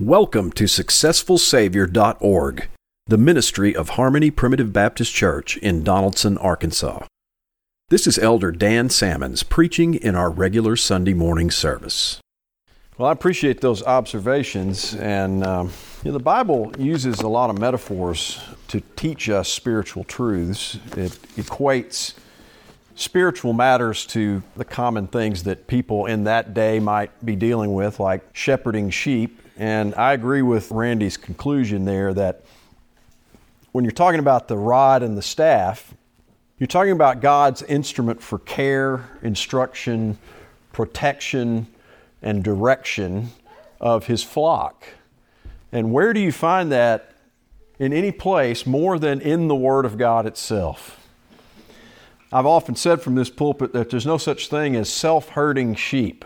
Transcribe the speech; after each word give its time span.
Welcome 0.00 0.52
to 0.52 0.66
SufficientSavior.org, 0.66 2.68
the 3.06 3.18
ministry 3.18 3.74
of 3.74 3.88
Harmony 3.88 4.30
Primitive 4.30 4.72
Baptist 4.72 5.12
Church 5.12 5.56
in 5.56 5.82
Donaldson, 5.82 6.38
Arkansas. 6.38 7.04
This 7.88 8.06
is 8.06 8.16
Elder 8.16 8.52
Dan 8.52 8.90
Salmons 8.90 9.42
preaching 9.42 9.94
in 9.94 10.14
our 10.14 10.30
regular 10.30 10.76
Sunday 10.76 11.14
morning 11.14 11.50
service. 11.50 12.20
Well, 12.96 13.08
I 13.08 13.12
appreciate 13.12 13.60
those 13.60 13.82
observations, 13.82 14.94
and 14.94 15.44
um, 15.44 15.72
you 16.04 16.12
know, 16.12 16.18
the 16.18 16.22
Bible 16.22 16.72
uses 16.78 17.18
a 17.18 17.28
lot 17.28 17.50
of 17.50 17.58
metaphors 17.58 18.40
to 18.68 18.80
teach 18.94 19.28
us 19.28 19.48
spiritual 19.48 20.04
truths. 20.04 20.76
It 20.96 21.10
equates 21.34 22.14
spiritual 22.94 23.52
matters 23.52 24.06
to 24.06 24.44
the 24.54 24.64
common 24.64 25.08
things 25.08 25.42
that 25.42 25.66
people 25.66 26.06
in 26.06 26.22
that 26.22 26.54
day 26.54 26.78
might 26.78 27.10
be 27.26 27.34
dealing 27.34 27.74
with, 27.74 27.98
like 27.98 28.22
shepherding 28.32 28.90
sheep 28.90 29.42
and 29.58 29.92
I 29.96 30.12
agree 30.12 30.42
with 30.42 30.70
Randy's 30.70 31.16
conclusion 31.16 31.84
there 31.84 32.14
that 32.14 32.44
when 33.72 33.84
you're 33.84 33.90
talking 33.90 34.20
about 34.20 34.46
the 34.46 34.56
rod 34.56 35.02
and 35.02 35.18
the 35.18 35.22
staff, 35.22 35.94
you're 36.58 36.68
talking 36.68 36.92
about 36.92 37.20
God's 37.20 37.62
instrument 37.62 38.22
for 38.22 38.38
care, 38.38 39.10
instruction, 39.20 40.16
protection, 40.72 41.66
and 42.22 42.44
direction 42.44 43.30
of 43.80 44.06
His 44.06 44.22
flock. 44.22 44.86
And 45.72 45.92
where 45.92 46.12
do 46.12 46.20
you 46.20 46.32
find 46.32 46.70
that 46.70 47.12
in 47.80 47.92
any 47.92 48.12
place 48.12 48.64
more 48.64 48.96
than 48.96 49.20
in 49.20 49.48
the 49.48 49.56
Word 49.56 49.84
of 49.84 49.98
God 49.98 50.24
itself? 50.24 51.04
I've 52.32 52.46
often 52.46 52.76
said 52.76 53.02
from 53.02 53.16
this 53.16 53.30
pulpit 53.30 53.72
that 53.72 53.90
there's 53.90 54.06
no 54.06 54.18
such 54.18 54.48
thing 54.48 54.76
as 54.76 54.88
self 54.88 55.30
herding 55.30 55.74
sheep. 55.74 56.24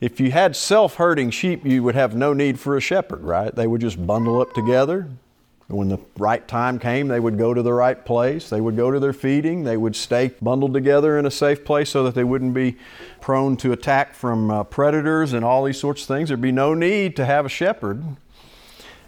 If 0.00 0.18
you 0.18 0.30
had 0.30 0.56
self 0.56 0.94
herding 0.94 1.30
sheep, 1.30 1.66
you 1.66 1.82
would 1.82 1.94
have 1.94 2.14
no 2.14 2.32
need 2.32 2.58
for 2.58 2.76
a 2.76 2.80
shepherd, 2.80 3.22
right? 3.22 3.54
They 3.54 3.66
would 3.66 3.82
just 3.82 4.04
bundle 4.06 4.40
up 4.40 4.54
together. 4.54 5.08
When 5.68 5.88
the 5.88 5.98
right 6.18 6.46
time 6.48 6.80
came, 6.80 7.06
they 7.06 7.20
would 7.20 7.38
go 7.38 7.54
to 7.54 7.62
the 7.62 7.72
right 7.72 8.04
place. 8.04 8.50
They 8.50 8.60
would 8.60 8.76
go 8.76 8.90
to 8.90 8.98
their 8.98 9.12
feeding. 9.12 9.62
They 9.62 9.76
would 9.76 9.94
stay 9.94 10.32
bundled 10.42 10.72
together 10.72 11.16
in 11.16 11.26
a 11.26 11.30
safe 11.30 11.64
place 11.64 11.90
so 11.90 12.02
that 12.04 12.14
they 12.14 12.24
wouldn't 12.24 12.54
be 12.54 12.76
prone 13.20 13.56
to 13.58 13.70
attack 13.70 14.14
from 14.14 14.50
uh, 14.50 14.64
predators 14.64 15.32
and 15.32 15.44
all 15.44 15.62
these 15.62 15.78
sorts 15.78 16.02
of 16.02 16.08
things. 16.08 16.28
There'd 16.28 16.40
be 16.40 16.50
no 16.50 16.74
need 16.74 17.14
to 17.16 17.26
have 17.26 17.46
a 17.46 17.48
shepherd. 17.48 18.02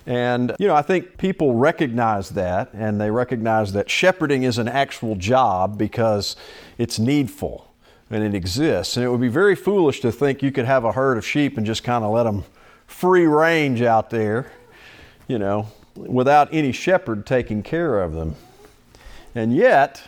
And, 0.06 0.54
you 0.60 0.68
know, 0.68 0.74
I 0.74 0.82
think 0.82 1.16
people 1.16 1.54
recognize 1.54 2.30
that 2.30 2.70
and 2.74 3.00
they 3.00 3.10
recognize 3.10 3.72
that 3.72 3.90
shepherding 3.90 4.44
is 4.44 4.58
an 4.58 4.68
actual 4.68 5.16
job 5.16 5.78
because 5.78 6.36
it's 6.78 6.98
needful 6.98 7.71
and 8.12 8.22
it 8.22 8.34
exists. 8.34 8.96
And 8.96 9.04
it 9.04 9.08
would 9.08 9.20
be 9.20 9.28
very 9.28 9.56
foolish 9.56 10.00
to 10.00 10.12
think 10.12 10.42
you 10.42 10.52
could 10.52 10.66
have 10.66 10.84
a 10.84 10.92
herd 10.92 11.16
of 11.16 11.26
sheep 11.26 11.56
and 11.56 11.66
just 11.66 11.82
kind 11.82 12.04
of 12.04 12.12
let 12.12 12.24
them 12.24 12.44
free 12.86 13.26
range 13.26 13.80
out 13.80 14.10
there, 14.10 14.52
you 15.26 15.38
know, 15.38 15.68
without 15.96 16.52
any 16.52 16.72
shepherd 16.72 17.26
taking 17.26 17.62
care 17.62 18.02
of 18.02 18.12
them. 18.12 18.36
And 19.34 19.56
yet, 19.56 20.02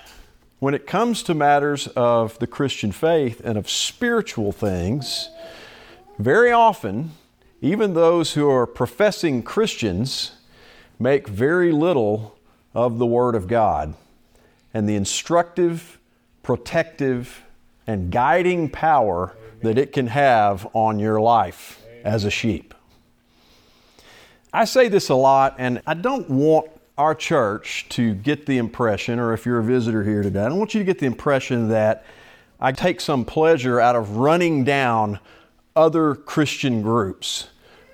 when 0.59 0.75
it 0.75 0.87
comes 0.87 1.23
to 1.25 1.35
matters 1.35 1.87
of 1.89 2.39
the 2.39 2.47
Christian 2.47 2.93
faith 2.93 3.41
and 3.43 3.57
of 3.57 3.71
spiritual 3.71 4.53
things, 4.53 5.31
very 6.19 6.53
often, 6.53 7.13
even 7.63 7.95
those 7.95 8.35
who 8.35 8.51
are 8.51 8.67
professing 8.67 9.43
Christians 9.43 10.33
make 10.99 11.27
very 11.27 11.73
little 11.73 12.37
of 12.75 12.99
the 12.99 13.07
Word 13.07 13.35
of 13.35 13.49
God 13.49 13.95
and 14.75 14.87
the 14.87 14.95
instructive, 14.95 15.99
protective, 16.43 17.44
and 17.87 18.11
guiding 18.11 18.69
power 18.69 19.37
that 19.63 19.79
it 19.79 19.93
can 19.93 20.07
have 20.07 20.67
on 20.75 20.99
your 20.99 21.21
life 21.21 21.83
as 22.05 22.25
a 22.25 22.31
sheep. 22.31 22.75
I 24.53 24.67
say 24.67 24.89
this 24.89 25.09
a 25.09 25.15
lot, 25.15 25.57
and 25.59 25.83
I 25.87 25.95
don't 25.95 26.29
want 26.31 26.71
our 26.97 27.15
church 27.15 27.87
to 27.91 28.15
get 28.15 28.47
the 28.47 28.59
impression, 28.59 29.19
or 29.19 29.33
if 29.33 29.45
you're 29.45 29.59
a 29.59 29.65
visitor 29.65 30.05
here 30.05 30.23
today, 30.23 30.43
I 30.43 30.49
don't 30.49 30.59
want 30.59 30.75
you 30.75 30.81
to 30.81 30.85
get 30.85 31.01
the 31.01 31.07
impression 31.07 31.69
that 31.71 32.05
I 32.61 32.71
take 32.73 33.01
some 33.01 33.25
pleasure 33.25 33.81
out 33.81 33.97
of 33.97 34.17
running 34.17 34.63
down 34.63 35.19
other 35.75 36.15
Christian 36.15 36.83
groups 36.83 37.49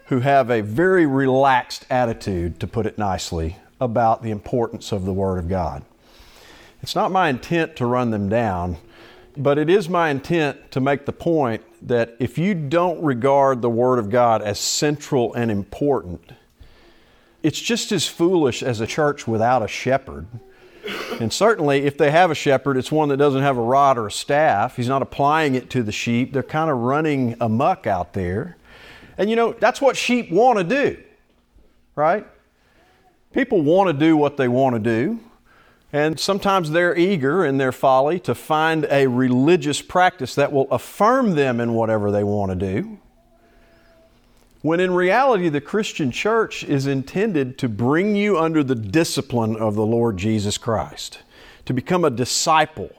who 0.07 0.21
have 0.21 0.51
a 0.51 0.61
very 0.61 1.07
relaxed 1.07 1.87
attitude, 1.89 2.61
to 2.61 2.67
put 2.67 2.85
it 2.85 2.99
nicely, 2.99 3.57
about 3.81 4.23
the 4.23 4.31
importance 4.31 4.93
of 4.93 5.05
the 5.07 5.13
Word 5.13 5.39
of 5.39 5.49
God. 5.49 5.83
It's 6.83 6.95
not 6.95 7.11
my 7.11 7.29
intent 7.31 7.77
to 7.77 7.87
run 7.87 8.11
them 8.11 8.29
down. 8.29 8.77
But 9.41 9.57
it 9.57 9.71
is 9.71 9.89
my 9.89 10.11
intent 10.11 10.71
to 10.73 10.81
make 10.81 11.07
the 11.07 11.15
point 11.15 11.63
that 11.89 12.15
if 12.19 12.37
you 12.37 12.53
don't 12.53 13.03
regard 13.03 13.63
the 13.63 13.71
Word 13.71 13.99
of 13.99 14.11
God 14.11 14.43
as 14.43 14.59
central 14.59 15.33
and 15.33 15.51
important, 15.51 16.33
it's 17.43 17.59
just 17.59 17.91
as 17.91 18.07
foolish 18.07 18.63
as 18.63 18.81
a 18.81 18.87
church 18.87 19.27
without 19.27 19.63
a 19.63 19.69
shepherd. 19.69 20.27
And 21.21 21.33
certainly, 21.33 21.87
if 21.87 21.97
they 21.97 22.11
have 22.11 22.31
a 22.31 22.35
shepherd, 22.35 22.77
it's 22.77 22.93
one 22.93 23.09
that 23.09 23.17
doesn't 23.17 23.41
have 23.41 23.57
a 23.57 23.63
rod 23.63 23.97
or 23.97 24.09
a 24.09 24.13
staff. 24.13 24.77
He's 24.77 24.89
not 24.89 25.01
applying 25.01 25.55
it 25.55 25.71
to 25.71 25.83
the 25.83 25.93
sheep. 25.93 26.35
They're 26.35 26.43
kind 26.43 26.71
of 26.71 26.77
running 26.77 27.35
amuck 27.41 27.87
out 27.87 28.13
there. 28.13 28.59
And 29.17 29.31
you 29.31 29.37
know, 29.37 29.53
that's 29.55 29.81
what 29.81 29.97
sheep 29.97 30.31
want 30.31 30.59
to 30.59 30.65
do, 30.65 31.03
right? 31.95 32.27
People 33.33 33.63
want 33.63 33.89
to 33.89 33.95
do 33.95 34.19
what 34.19 34.37
they 34.37 34.49
want 34.49 34.75
to 34.77 34.81
do. 34.81 35.19
And 35.93 36.21
sometimes 36.21 36.71
they're 36.71 36.97
eager 36.97 37.45
in 37.45 37.59
their 37.59 37.73
folly 37.73 38.21
to 38.21 38.35
find 38.35 38.87
a 38.91 39.09
religious 39.09 39.83
practice 39.83 40.37
that 40.37 40.53
will 40.53 40.71
affirm 40.71 41.35
them 41.35 41.61
in 41.61 41.75
whatever 41.75 42.13
they 42.13 42.23
want 42.23 42.53
to 42.53 42.57
do. 42.57 42.99
When 44.63 44.79
in 44.79 44.93
reality, 44.93 45.49
the 45.49 45.61
Christian 45.61 46.11
church 46.11 46.63
is 46.65 46.87
intended 46.87 47.59
to 47.59 47.69
bring 47.69 48.15
you 48.15 48.39
under 48.39 48.63
the 48.63 48.75
discipline 48.75 49.57
of 49.57 49.75
the 49.75 49.87
Lord 49.87 50.19
Jesus 50.19 50.59
Christ, 50.59 51.19
to 51.65 51.73
become 51.73 52.05
a 52.05 52.11
disciple, 52.11 52.91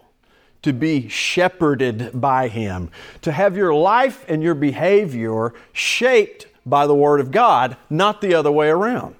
to 0.63 0.73
be 0.73 1.07
shepherded 1.07 2.19
by 2.19 2.47
Him, 2.47 2.89
to 3.21 3.31
have 3.31 3.55
your 3.55 3.75
life 3.75 4.25
and 4.27 4.41
your 4.41 4.55
behavior 4.55 5.53
shaped 5.71 6.47
by 6.65 6.87
the 6.87 6.95
Word 6.95 7.19
of 7.19 7.31
God, 7.31 7.77
not 7.89 8.21
the 8.21 8.33
other 8.33 8.51
way 8.51 8.69
around. 8.69 9.15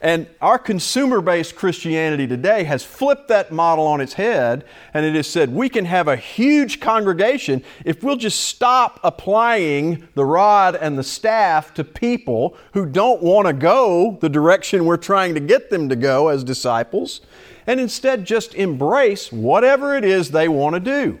And 0.00 0.28
our 0.40 0.58
consumer 0.58 1.20
based 1.20 1.56
Christianity 1.56 2.28
today 2.28 2.62
has 2.64 2.84
flipped 2.84 3.28
that 3.28 3.50
model 3.50 3.84
on 3.84 4.00
its 4.00 4.12
head, 4.12 4.64
and 4.94 5.04
it 5.04 5.14
has 5.16 5.26
said 5.26 5.52
we 5.52 5.68
can 5.68 5.84
have 5.86 6.06
a 6.06 6.16
huge 6.16 6.78
congregation 6.78 7.64
if 7.84 8.04
we'll 8.04 8.16
just 8.16 8.40
stop 8.40 9.00
applying 9.02 10.06
the 10.14 10.24
rod 10.24 10.76
and 10.76 10.96
the 10.96 11.02
staff 11.02 11.74
to 11.74 11.82
people 11.82 12.56
who 12.74 12.86
don't 12.86 13.22
want 13.22 13.48
to 13.48 13.52
go 13.52 14.18
the 14.20 14.28
direction 14.28 14.84
we're 14.84 14.96
trying 14.96 15.34
to 15.34 15.40
get 15.40 15.68
them 15.68 15.88
to 15.88 15.96
go 15.96 16.28
as 16.28 16.44
disciples, 16.44 17.20
and 17.66 17.80
instead 17.80 18.24
just 18.24 18.54
embrace 18.54 19.32
whatever 19.32 19.96
it 19.96 20.04
is 20.04 20.30
they 20.30 20.48
want 20.48 20.74
to 20.74 20.80
do. 20.80 21.18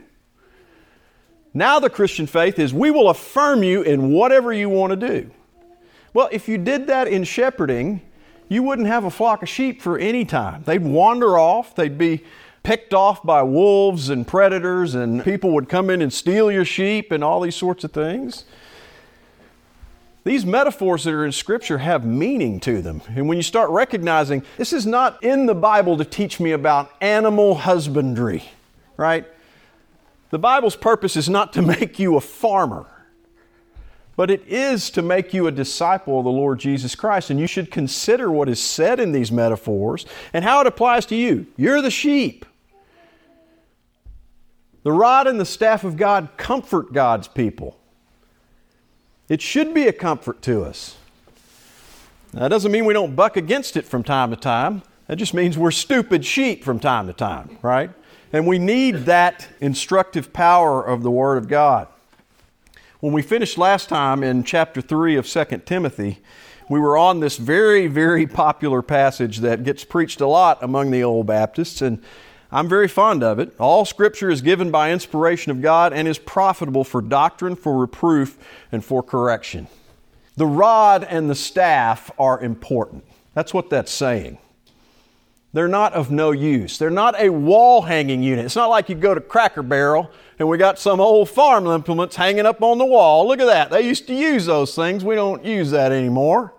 Now, 1.52 1.80
the 1.80 1.90
Christian 1.90 2.28
faith 2.28 2.60
is 2.60 2.72
we 2.72 2.92
will 2.92 3.08
affirm 3.08 3.64
you 3.64 3.82
in 3.82 4.12
whatever 4.12 4.52
you 4.52 4.68
want 4.68 4.92
to 4.92 5.08
do. 5.08 5.30
Well, 6.14 6.28
if 6.30 6.48
you 6.48 6.58
did 6.58 6.86
that 6.86 7.08
in 7.08 7.24
shepherding, 7.24 8.02
you 8.48 8.62
wouldn't 8.62 8.88
have 8.88 9.04
a 9.04 9.10
flock 9.10 9.42
of 9.42 9.48
sheep 9.48 9.82
for 9.82 9.98
any 9.98 10.24
time. 10.24 10.62
They'd 10.64 10.82
wander 10.82 11.38
off, 11.38 11.74
they'd 11.74 11.98
be 11.98 12.24
picked 12.62 12.92
off 12.94 13.22
by 13.22 13.42
wolves 13.42 14.08
and 14.08 14.26
predators, 14.26 14.94
and 14.94 15.22
people 15.24 15.50
would 15.52 15.68
come 15.68 15.90
in 15.90 16.02
and 16.02 16.12
steal 16.12 16.50
your 16.50 16.64
sheep 16.64 17.12
and 17.12 17.22
all 17.22 17.40
these 17.40 17.56
sorts 17.56 17.84
of 17.84 17.92
things. 17.92 18.44
These 20.24 20.44
metaphors 20.44 21.04
that 21.04 21.14
are 21.14 21.24
in 21.24 21.32
Scripture 21.32 21.78
have 21.78 22.04
meaning 22.04 22.60
to 22.60 22.82
them. 22.82 23.00
And 23.08 23.28
when 23.28 23.38
you 23.38 23.42
start 23.42 23.70
recognizing 23.70 24.42
this 24.58 24.74
is 24.74 24.84
not 24.84 25.22
in 25.24 25.46
the 25.46 25.54
Bible 25.54 25.96
to 25.96 26.04
teach 26.04 26.38
me 26.38 26.52
about 26.52 26.90
animal 27.00 27.54
husbandry, 27.54 28.44
right? 28.96 29.26
The 30.30 30.38
Bible's 30.38 30.76
purpose 30.76 31.16
is 31.16 31.28
not 31.30 31.54
to 31.54 31.62
make 31.80 31.98
you 31.98 32.16
a 32.16 32.20
farmer 32.20 32.86
but 34.18 34.32
it 34.32 34.44
is 34.48 34.90
to 34.90 35.00
make 35.00 35.32
you 35.32 35.46
a 35.46 35.52
disciple 35.52 36.18
of 36.18 36.24
the 36.24 36.30
Lord 36.30 36.58
Jesus 36.58 36.96
Christ. 36.96 37.30
And 37.30 37.38
you 37.38 37.46
should 37.46 37.70
consider 37.70 38.32
what 38.32 38.48
is 38.48 38.60
said 38.60 38.98
in 38.98 39.12
these 39.12 39.30
metaphors 39.30 40.06
and 40.32 40.44
how 40.44 40.60
it 40.60 40.66
applies 40.66 41.06
to 41.06 41.14
you. 41.14 41.46
You're 41.56 41.80
the 41.80 41.88
sheep. 41.92 42.44
The 44.82 44.90
rod 44.90 45.28
and 45.28 45.38
the 45.38 45.44
staff 45.44 45.84
of 45.84 45.96
God 45.96 46.30
comfort 46.36 46.92
God's 46.92 47.28
people. 47.28 47.78
It 49.28 49.40
should 49.40 49.72
be 49.72 49.86
a 49.86 49.92
comfort 49.92 50.42
to 50.42 50.64
us. 50.64 50.96
That 52.32 52.48
doesn't 52.48 52.72
mean 52.72 52.86
we 52.86 52.94
don't 52.94 53.14
buck 53.14 53.36
against 53.36 53.76
it 53.76 53.84
from 53.84 54.02
time 54.02 54.30
to 54.30 54.36
time. 54.36 54.82
That 55.06 55.18
just 55.18 55.32
means 55.32 55.56
we're 55.56 55.70
stupid 55.70 56.24
sheep 56.24 56.64
from 56.64 56.80
time 56.80 57.06
to 57.06 57.12
time, 57.12 57.56
right? 57.62 57.90
And 58.32 58.48
we 58.48 58.58
need 58.58 58.96
that 59.04 59.46
instructive 59.60 60.32
power 60.32 60.84
of 60.84 61.04
the 61.04 61.10
Word 61.12 61.38
of 61.38 61.46
God. 61.46 61.86
When 63.00 63.12
we 63.12 63.22
finished 63.22 63.56
last 63.56 63.88
time 63.88 64.24
in 64.24 64.42
chapter 64.42 64.80
3 64.80 65.14
of 65.14 65.28
2 65.28 65.44
Timothy, 65.64 66.18
we 66.68 66.80
were 66.80 66.98
on 66.98 67.20
this 67.20 67.36
very, 67.36 67.86
very 67.86 68.26
popular 68.26 68.82
passage 68.82 69.38
that 69.38 69.62
gets 69.62 69.84
preached 69.84 70.20
a 70.20 70.26
lot 70.26 70.60
among 70.64 70.90
the 70.90 71.04
old 71.04 71.28
Baptists, 71.28 71.80
and 71.80 72.02
I'm 72.50 72.68
very 72.68 72.88
fond 72.88 73.22
of 73.22 73.38
it. 73.38 73.54
All 73.60 73.84
Scripture 73.84 74.30
is 74.30 74.42
given 74.42 74.72
by 74.72 74.90
inspiration 74.90 75.52
of 75.52 75.62
God 75.62 75.92
and 75.92 76.08
is 76.08 76.18
profitable 76.18 76.82
for 76.82 77.00
doctrine, 77.00 77.54
for 77.54 77.78
reproof, 77.78 78.36
and 78.72 78.84
for 78.84 79.00
correction. 79.00 79.68
The 80.36 80.46
rod 80.46 81.04
and 81.04 81.30
the 81.30 81.36
staff 81.36 82.10
are 82.18 82.40
important. 82.40 83.04
That's 83.32 83.54
what 83.54 83.70
that's 83.70 83.92
saying. 83.92 84.38
They're 85.52 85.68
not 85.68 85.92
of 85.92 86.10
no 86.10 86.32
use. 86.32 86.78
They're 86.78 86.90
not 86.90 87.18
a 87.20 87.28
wall 87.28 87.82
hanging 87.82 88.24
unit. 88.24 88.44
It's 88.44 88.56
not 88.56 88.70
like 88.70 88.88
you 88.88 88.96
go 88.96 89.14
to 89.14 89.20
Cracker 89.20 89.62
Barrel 89.62 90.10
and 90.38 90.48
we 90.48 90.56
got 90.56 90.78
some 90.78 91.00
old 91.00 91.28
farm 91.28 91.66
implements 91.66 92.16
hanging 92.16 92.46
up 92.46 92.62
on 92.62 92.78
the 92.78 92.86
wall. 92.86 93.26
Look 93.26 93.40
at 93.40 93.46
that. 93.46 93.70
They 93.70 93.82
used 93.82 94.06
to 94.06 94.14
use 94.14 94.46
those 94.46 94.74
things. 94.74 95.04
We 95.04 95.14
don't 95.14 95.44
use 95.44 95.70
that 95.72 95.90
anymore. 95.92 96.52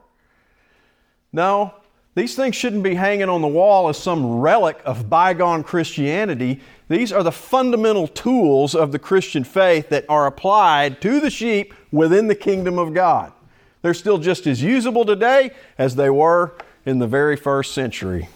No, 1.31 1.73
these 2.15 2.35
things 2.35 2.55
shouldn't 2.55 2.83
be 2.83 2.95
hanging 2.95 3.29
on 3.29 3.41
the 3.41 3.47
wall 3.47 3.87
as 3.87 3.97
some 3.97 4.39
relic 4.39 4.81
of 4.83 5.09
bygone 5.09 5.63
Christianity. 5.63 6.59
These 6.89 7.13
are 7.13 7.23
the 7.23 7.31
fundamental 7.31 8.07
tools 8.07 8.75
of 8.75 8.91
the 8.91 8.99
Christian 8.99 9.43
faith 9.43 9.89
that 9.89 10.05
are 10.09 10.25
applied 10.25 11.01
to 11.01 11.19
the 11.19 11.29
sheep 11.29 11.73
within 11.91 12.27
the 12.27 12.35
kingdom 12.35 12.79
of 12.79 12.93
God. 12.93 13.31
They're 13.81 13.93
still 13.93 14.17
just 14.17 14.47
as 14.47 14.61
usable 14.61 15.05
today 15.05 15.51
as 15.77 15.95
they 15.95 16.09
were 16.09 16.55
in 16.85 16.99
the 16.99 17.07
very 17.07 17.37
first 17.37 17.73
century. 17.73 18.27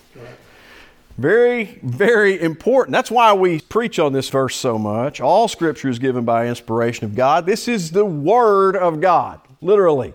Very, 1.18 1.80
very 1.84 2.42
important. 2.42 2.94
That's 2.94 3.12
why 3.12 3.34
we 3.34 3.60
preach 3.60 4.00
on 4.00 4.14
this 4.14 4.30
verse 4.30 4.56
so 4.56 4.80
much. 4.80 5.22
All 5.22 5.48
scripture 5.48 5.90
is 5.90 6.00
given 6.00 6.26
by 6.26 6.48
inspiration 6.48 7.06
of 7.06 7.16
God. 7.16 7.46
This 7.46 7.68
is 7.68 7.92
the 7.92 8.06
Word 8.06 8.76
of 8.76 9.00
God, 9.00 9.40
literally. 9.62 10.14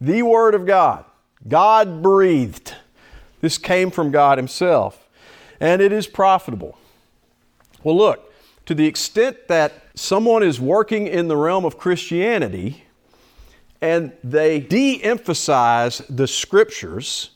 The 0.00 0.22
Word 0.22 0.54
of 0.54 0.64
God. 0.64 1.04
God 1.46 2.02
breathed. 2.02 2.74
This 3.42 3.58
came 3.58 3.90
from 3.90 4.10
God 4.10 4.38
Himself. 4.38 5.06
And 5.60 5.82
it 5.82 5.92
is 5.92 6.06
profitable. 6.06 6.78
Well, 7.82 7.96
look, 7.96 8.32
to 8.66 8.74
the 8.74 8.86
extent 8.86 9.48
that 9.48 9.72
someone 9.94 10.42
is 10.42 10.58
working 10.60 11.06
in 11.06 11.28
the 11.28 11.36
realm 11.36 11.64
of 11.64 11.78
Christianity 11.78 12.84
and 13.80 14.12
they 14.24 14.60
de 14.60 15.02
emphasize 15.02 15.98
the 16.08 16.26
Scriptures, 16.26 17.30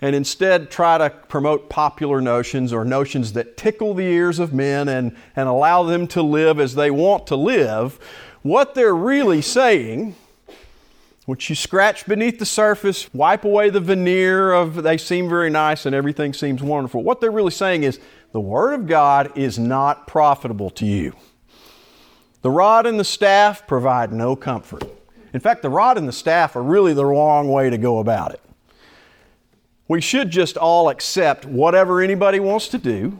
and 0.00 0.14
instead 0.14 0.70
try 0.70 0.98
to 0.98 1.10
promote 1.10 1.68
popular 1.68 2.20
notions 2.20 2.72
or 2.72 2.84
notions 2.84 3.32
that 3.32 3.56
tickle 3.56 3.94
the 3.94 4.04
ears 4.04 4.38
of 4.38 4.52
men 4.52 4.88
and, 4.88 5.16
and 5.36 5.48
allow 5.48 5.82
them 5.82 6.06
to 6.08 6.22
live 6.22 6.60
as 6.60 6.74
they 6.74 6.90
want 6.90 7.26
to 7.28 7.36
live, 7.36 7.98
what 8.42 8.74
they're 8.74 8.94
really 8.94 9.40
saying, 9.40 10.14
which 11.26 11.48
you 11.48 11.54
scratch 11.54 12.06
beneath 12.06 12.38
the 12.38 12.46
surface, 12.46 13.12
wipe 13.14 13.44
away 13.44 13.70
the 13.70 13.80
veneer 13.80 14.52
of 14.52 14.82
they 14.82 14.98
seem 14.98 15.28
very 15.28 15.48
nice 15.48 15.86
and 15.86 15.94
everything 15.94 16.34
seems 16.34 16.62
wonderful, 16.62 17.02
what 17.02 17.20
they're 17.20 17.30
really 17.30 17.50
saying 17.50 17.82
is 17.82 17.98
the 18.32 18.40
Word 18.40 18.74
of 18.74 18.86
God 18.86 19.36
is 19.38 19.58
not 19.58 20.06
profitable 20.06 20.68
to 20.70 20.84
you. 20.84 21.14
The 22.42 22.50
rod 22.50 22.84
and 22.84 23.00
the 23.00 23.04
staff 23.04 23.66
provide 23.66 24.12
no 24.12 24.36
comfort. 24.36 24.84
In 25.32 25.40
fact, 25.40 25.62
the 25.62 25.70
rod 25.70 25.96
and 25.96 26.06
the 26.06 26.12
staff 26.12 26.56
are 26.56 26.62
really 26.62 26.92
the 26.92 27.06
wrong 27.06 27.48
way 27.48 27.70
to 27.70 27.78
go 27.78 28.00
about 28.00 28.34
it. 28.34 28.40
We 29.86 30.00
should 30.00 30.30
just 30.30 30.56
all 30.56 30.88
accept 30.88 31.44
whatever 31.44 32.00
anybody 32.00 32.40
wants 32.40 32.68
to 32.68 32.78
do 32.78 33.18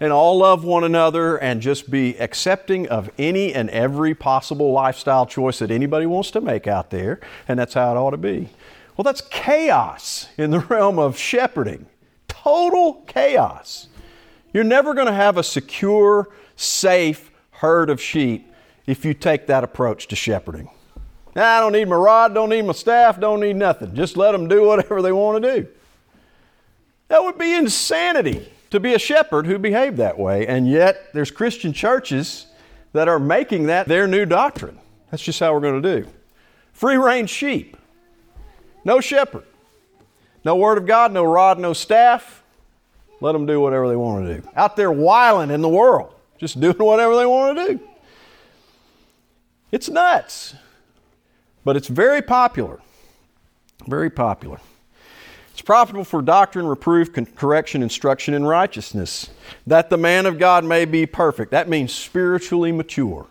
and 0.00 0.12
all 0.12 0.38
love 0.38 0.64
one 0.64 0.82
another 0.82 1.36
and 1.36 1.60
just 1.60 1.90
be 1.90 2.16
accepting 2.18 2.88
of 2.88 3.10
any 3.18 3.54
and 3.54 3.70
every 3.70 4.14
possible 4.14 4.72
lifestyle 4.72 5.26
choice 5.26 5.60
that 5.60 5.70
anybody 5.70 6.06
wants 6.06 6.32
to 6.32 6.40
make 6.40 6.66
out 6.66 6.90
there, 6.90 7.20
and 7.46 7.58
that's 7.58 7.74
how 7.74 7.94
it 7.94 7.96
ought 7.98 8.10
to 8.10 8.16
be. 8.16 8.48
Well, 8.96 9.04
that's 9.04 9.20
chaos 9.20 10.28
in 10.36 10.50
the 10.50 10.58
realm 10.68 10.98
of 10.98 11.16
shepherding. 11.16 11.86
Total 12.26 12.94
chaos. 13.06 13.88
You're 14.52 14.64
never 14.64 14.92
going 14.92 15.06
to 15.06 15.12
have 15.12 15.36
a 15.38 15.42
secure, 15.42 16.30
safe 16.56 17.30
herd 17.50 17.88
of 17.88 18.00
sheep 18.00 18.52
if 18.86 19.04
you 19.04 19.14
take 19.14 19.46
that 19.46 19.62
approach 19.62 20.08
to 20.08 20.16
shepherding. 20.16 20.68
I 21.34 21.60
don't 21.60 21.72
need 21.72 21.88
my 21.88 21.96
rod, 21.96 22.34
don't 22.34 22.50
need 22.50 22.62
my 22.62 22.72
staff, 22.72 23.18
don't 23.18 23.40
need 23.40 23.56
nothing. 23.56 23.94
Just 23.94 24.16
let 24.16 24.32
them 24.32 24.48
do 24.48 24.66
whatever 24.66 25.00
they 25.00 25.12
want 25.12 25.42
to 25.42 25.60
do. 25.60 25.68
That 27.08 27.22
would 27.22 27.38
be 27.38 27.54
insanity 27.54 28.50
to 28.70 28.80
be 28.80 28.94
a 28.94 28.98
shepherd 28.98 29.46
who 29.46 29.58
behaved 29.58 29.96
that 29.98 30.18
way. 30.18 30.46
And 30.46 30.68
yet, 30.68 31.12
there's 31.12 31.30
Christian 31.30 31.72
churches 31.72 32.46
that 32.92 33.08
are 33.08 33.18
making 33.18 33.66
that 33.66 33.88
their 33.88 34.06
new 34.06 34.26
doctrine. 34.26 34.78
That's 35.10 35.22
just 35.22 35.40
how 35.40 35.52
we're 35.52 35.60
going 35.60 35.82
to 35.82 36.00
do. 36.00 36.08
Free 36.72 36.96
range 36.96 37.30
sheep, 37.30 37.76
no 38.84 39.00
shepherd, 39.00 39.44
no 40.44 40.56
word 40.56 40.78
of 40.78 40.86
God, 40.86 41.12
no 41.12 41.24
rod, 41.24 41.58
no 41.58 41.72
staff. 41.72 42.42
Let 43.20 43.32
them 43.32 43.46
do 43.46 43.60
whatever 43.60 43.88
they 43.88 43.96
want 43.96 44.26
to 44.26 44.40
do. 44.40 44.48
Out 44.56 44.74
there 44.76 44.90
whiling 44.90 45.50
in 45.50 45.60
the 45.60 45.68
world, 45.68 46.14
just 46.38 46.58
doing 46.58 46.76
whatever 46.78 47.14
they 47.16 47.26
want 47.26 47.56
to 47.56 47.68
do. 47.68 47.80
It's 49.70 49.88
nuts. 49.88 50.54
But 51.64 51.76
it's 51.76 51.88
very 51.88 52.22
popular. 52.22 52.80
Very 53.86 54.10
popular. 54.10 54.60
It's 55.52 55.62
profitable 55.62 56.04
for 56.04 56.22
doctrine, 56.22 56.66
reproof, 56.66 57.12
correction, 57.34 57.82
instruction, 57.82 58.32
and 58.34 58.48
righteousness, 58.48 59.30
that 59.66 59.90
the 59.90 59.98
man 59.98 60.24
of 60.24 60.38
God 60.38 60.64
may 60.64 60.86
be 60.86 61.04
perfect. 61.04 61.50
That 61.50 61.68
means 61.68 61.92
spiritually 61.92 62.72
mature. 62.72 63.26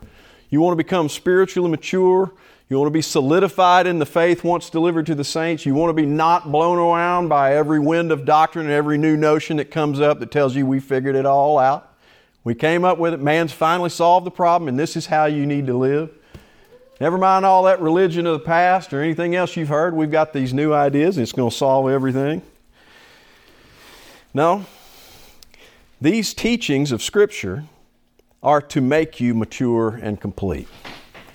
You 0.50 0.62
want 0.62 0.74
to 0.74 0.84
become 0.84 1.10
spiritually 1.10 1.70
mature. 1.70 2.32
You 2.70 2.78
want 2.78 2.88
to 2.88 2.94
be 2.94 3.02
solidified 3.02 3.88
in 3.88 4.00
the 4.00 4.06
faith 4.06 4.44
once 4.44 4.70
delivered 4.70 5.08
to 5.08 5.16
the 5.16 5.24
saints. 5.24 5.66
You 5.66 5.74
want 5.74 5.90
to 5.90 5.94
be 5.94 6.06
not 6.06 6.52
blown 6.52 6.78
around 6.78 7.28
by 7.28 7.56
every 7.56 7.80
wind 7.80 8.12
of 8.12 8.24
doctrine 8.24 8.66
and 8.66 8.74
every 8.74 8.98
new 8.98 9.18
notion 9.18 9.58
that 9.58 9.72
comes 9.72 10.00
up 10.00 10.20
that 10.20 10.32
tells 10.32 10.56
you 10.56 10.66
we 10.66 10.80
figured 10.80 11.16
it 11.16 11.26
all 11.26 11.58
out. 11.58 11.92
We 12.44 12.56
came 12.56 12.86
up 12.86 12.98
with 12.98 13.14
it. 13.14 13.20
Man's 13.20 13.52
finally 13.52 13.90
solved 13.90 14.26
the 14.26 14.32
problem, 14.32 14.70
and 14.70 14.80
this 14.80 14.96
is 14.96 15.08
how 15.08 15.26
you 15.26 15.46
need 15.46 15.68
to 15.68 15.78
live. 15.78 16.12
Never 17.02 17.18
mind 17.18 17.48
all 17.48 17.64
that 17.64 17.82
religion 17.82 18.28
of 18.28 18.34
the 18.34 18.46
past 18.46 18.94
or 18.94 19.02
anything 19.02 19.34
else 19.34 19.58
you've 19.58 19.70
heard. 19.70 19.96
We've 19.96 20.12
got 20.12 20.34
these 20.34 20.54
new 20.54 20.72
ideas 20.72 21.18
and 21.18 21.24
it's 21.24 21.32
going 21.32 21.50
to 21.50 21.56
solve 21.56 21.90
everything. 21.90 22.44
No. 24.36 24.68
These 26.00 26.36
teachings 26.36 26.92
of 26.92 27.02
Scripture 27.02 27.64
are 28.44 28.62
to 28.62 28.82
make 28.82 29.20
you 29.20 29.34
mature 29.34 30.00
and 30.00 30.22
complete 30.22 30.68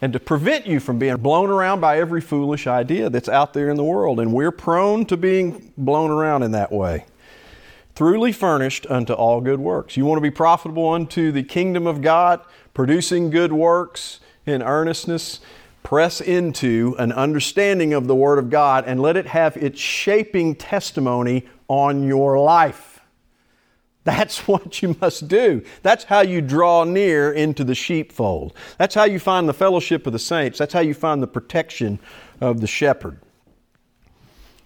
and 0.01 0.13
to 0.13 0.21
prevent 0.21 0.69
you 0.69 0.79
from 0.79 1.01
being 1.01 1.17
blown 1.17 1.51
around 1.51 1.81
by 1.81 1.99
every 1.99 2.21
foolish 2.21 2.69
idea 2.69 3.11
that's 3.11 3.29
out 3.29 3.53
there 3.53 3.69
in 3.69 3.77
the 3.77 3.83
world. 3.83 4.21
And 4.21 4.33
we're 4.33 4.53
prone 4.53 5.05
to 5.07 5.17
being 5.17 5.73
blown 5.77 6.13
around 6.13 6.45
in 6.45 6.53
that 6.53 6.71
way. 6.71 7.07
Truly 7.97 8.31
furnished 8.31 8.87
unto 8.89 9.15
all 9.15 9.41
good 9.41 9.59
works. 9.59 9.97
You 9.97 10.07
want 10.07 10.19
to 10.19 10.23
be 10.23 10.31
profitable 10.31 10.93
unto 10.93 11.33
the 11.33 11.43
kingdom 11.43 11.89
of 11.89 12.03
God, 12.03 12.41
producing 12.73 13.31
good 13.31 13.53
works 13.53 14.21
in 14.47 14.63
earnestness 14.63 15.41
press 15.83 16.21
into 16.21 16.97
an 16.99 17.13
understanding 17.13 17.93
of 17.93 18.09
the 18.09 18.15
Word 18.15 18.41
of 18.41 18.51
God 18.51 18.85
and 18.89 19.01
let 19.01 19.17
it 19.17 19.27
have 19.27 19.57
its 19.57 19.79
shaping 19.79 20.55
testimony 20.57 21.47
on 21.69 22.03
your 22.03 22.41
life. 22.41 22.99
That's 24.03 24.49
what 24.49 24.83
you 24.83 24.97
must 25.01 25.29
do. 25.29 25.63
That's 25.83 26.03
how 26.03 26.23
you 26.23 26.41
draw 26.41 26.83
near 26.83 27.33
into 27.33 27.63
the 27.63 27.77
sheepfold. 27.77 28.55
That's 28.79 28.97
how 28.97 29.05
you 29.05 29.21
find 29.21 29.49
the 29.49 29.55
fellowship 29.55 30.09
of 30.09 30.13
the 30.13 30.19
saints. 30.19 30.59
That's 30.59 30.73
how 30.73 30.81
you 30.81 30.93
find 30.93 31.23
the 31.23 31.29
protection 31.29 32.01
of 32.41 32.61
the 32.61 32.67
shepherd. 32.67 33.21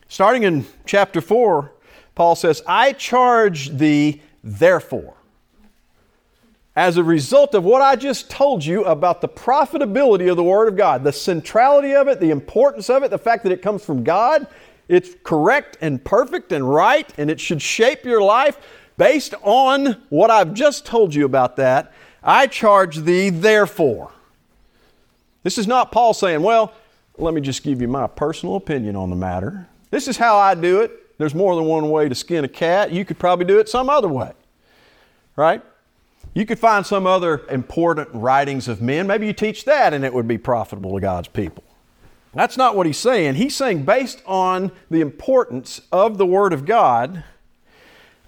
Starting 0.09 0.45
in 0.45 0.67
chapter 0.87 1.21
4, 1.21 1.71
Paul 2.15 2.35
says, 2.35 2.63
I 2.67 2.93
charge 2.95 3.69
thee 3.69 4.23
therefore 4.43 5.20
as 6.77 6.97
a 6.97 7.05
result 7.05 7.55
of 7.55 7.65
what 7.65 7.83
I 7.83 7.97
just 7.97 8.31
told 8.31 8.65
you 8.65 8.85
about 8.85 9.21
the 9.21 9.29
profitability 9.29 10.31
of 10.31 10.37
the 10.37 10.45
Word 10.45 10.69
of 10.69 10.77
God, 10.77 11.03
the 11.03 11.13
centrality 11.13 11.95
of 11.95 12.09
it, 12.09 12.21
the 12.21 12.31
importance 12.31 12.89
of 12.89 13.03
it, 13.03 13.11
the 13.11 13.19
fact 13.19 13.43
that 13.43 13.53
it 13.53 13.61
comes 13.61 13.85
from 13.85 14.05
God, 14.05 14.47
it's 14.89 15.11
correct 15.25 15.79
and 15.81 16.03
perfect 16.03 16.53
and 16.53 16.69
right, 16.69 17.13
and 17.19 17.31
it 17.31 17.41
should 17.41 17.61
shape 17.61 18.05
your 18.05 18.23
life 18.23 18.59
based 18.97 19.35
on 19.43 20.03
what 20.11 20.31
I've 20.31 20.55
just 20.55 20.87
told 20.87 21.15
you 21.15 21.25
about 21.25 21.57
that. 21.57 21.93
I 22.23 22.47
charge 22.47 22.99
thee, 22.99 23.31
therefore. 23.31 24.13
This 25.43 25.59
is 25.59 25.67
not 25.67 25.91
Paul 25.91 26.13
saying, 26.13 26.43
well, 26.43 26.73
let 27.17 27.35
me 27.35 27.41
just 27.41 27.63
give 27.63 27.81
you 27.81 27.89
my 27.89 28.07
personal 28.07 28.57
opinion 28.57 28.97
on 28.97 29.11
the 29.11 29.17
matter. 29.17 29.67
This 29.91 30.07
is 30.07 30.17
how 30.17 30.37
I 30.37 30.55
do 30.55 30.81
it. 30.81 31.19
There's 31.19 31.35
more 31.35 31.55
than 31.55 31.65
one 31.65 31.91
way 31.91 32.09
to 32.09 32.15
skin 32.15 32.45
a 32.45 32.49
cat. 32.49 32.93
You 32.93 33.05
could 33.05 33.19
probably 33.19 33.45
do 33.45 33.59
it 33.59 33.69
some 33.69 33.91
other 33.91 34.09
way. 34.09 34.33
Right? 35.37 35.63
You 36.33 36.47
could 36.47 36.59
find 36.59 36.87
some 36.87 37.07
other 37.07 37.45
important 37.51 38.09
writings 38.13 38.69
of 38.69 38.81
men. 38.81 39.07
Maybe 39.07 39.27
you 39.27 39.33
teach 39.33 39.65
that 39.65 39.93
and 39.93 40.05
it 40.05 40.15
would 40.15 40.29
be 40.29 40.39
profitable 40.39 40.95
to 40.95 41.01
God's 41.01 41.29
people. 41.29 41.65
That's 42.33 42.57
not 42.57 42.77
what 42.77 42.87
he's 42.87 42.99
saying. 42.99 43.35
He's 43.35 43.57
saying, 43.57 43.85
based 43.85 44.23
on 44.25 44.71
the 44.89 45.01
importance 45.01 45.81
of 45.91 46.17
the 46.17 46.27
Word 46.27 46.53
of 46.53 46.65
God, 46.65 47.25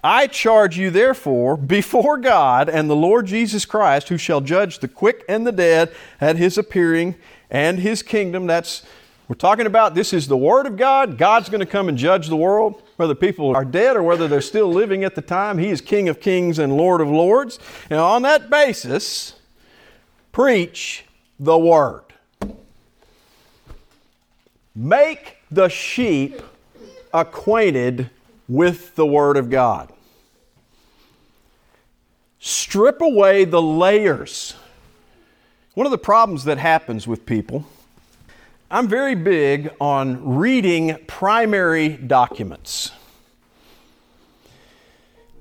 I 0.02 0.26
charge 0.26 0.76
you, 0.76 0.90
therefore, 0.90 1.56
before 1.56 2.18
God 2.18 2.68
and 2.68 2.90
the 2.90 2.97
Lord 2.97 3.26
Jesus 3.26 3.64
Christ, 3.64 4.09
who 4.09 4.18
shall 4.18 4.40
judge 4.40 4.80
the 4.80 4.88
quick 4.88 5.25
and 5.28 5.47
the 5.47 5.52
dead 5.52 5.94
at 6.21 6.37
his 6.37 6.59
appearing 6.59 7.14
and 7.49 7.78
his 7.78 8.02
kingdom. 8.02 8.49
That's 8.49 8.85
we're 9.33 9.37
talking 9.37 9.65
about 9.65 9.95
this 9.95 10.12
is 10.12 10.29
the 10.29 10.37
Word 10.37 10.67
of 10.67 10.77
God. 10.77 11.17
God's 11.17 11.49
going 11.49 11.61
to 11.61 11.67
come 11.67 11.89
and 11.89 11.97
judge 11.97 12.29
the 12.29 12.37
world, 12.37 12.83
whether 12.97 13.15
people 13.15 13.57
are 13.57 13.65
dead 13.65 13.97
or 13.97 14.03
whether 14.03 14.29
they're 14.29 14.43
still 14.43 14.71
living 14.71 15.05
at 15.05 15.15
the 15.15 15.23
time. 15.23 15.57
He 15.57 15.71
is 15.71 15.81
King 15.81 16.11
of 16.11 16.21
kings 16.21 16.59
and 16.59 16.77
Lord 16.77 17.01
of 17.01 17.09
lords. 17.09 17.59
And 17.89 17.99
on 17.99 18.21
that 18.23 18.51
basis, 18.51 19.37
preach 20.33 21.07
the 21.41 21.57
Word. 21.57 22.03
Make 24.75 25.39
the 25.51 25.71
sheep 25.71 26.43
acquainted 27.15 28.11
with 28.47 28.95
the 28.97 29.07
Word 29.07 29.39
of 29.39 29.49
God. 29.49 29.91
Strip 32.39 33.01
away 33.01 33.47
the 33.47 33.62
layers. 33.62 34.57
One 35.73 35.87
of 35.87 35.91
the 35.91 35.97
problems 35.97 36.45
that 36.45 36.59
happens 36.59 37.09
with 37.09 37.25
people, 37.25 37.65
I'm 38.75 38.88
very 38.88 39.14
big 39.14 39.71
on 39.83 40.37
reading 40.37 40.97
primary 41.07 41.91
documents. 41.91 42.91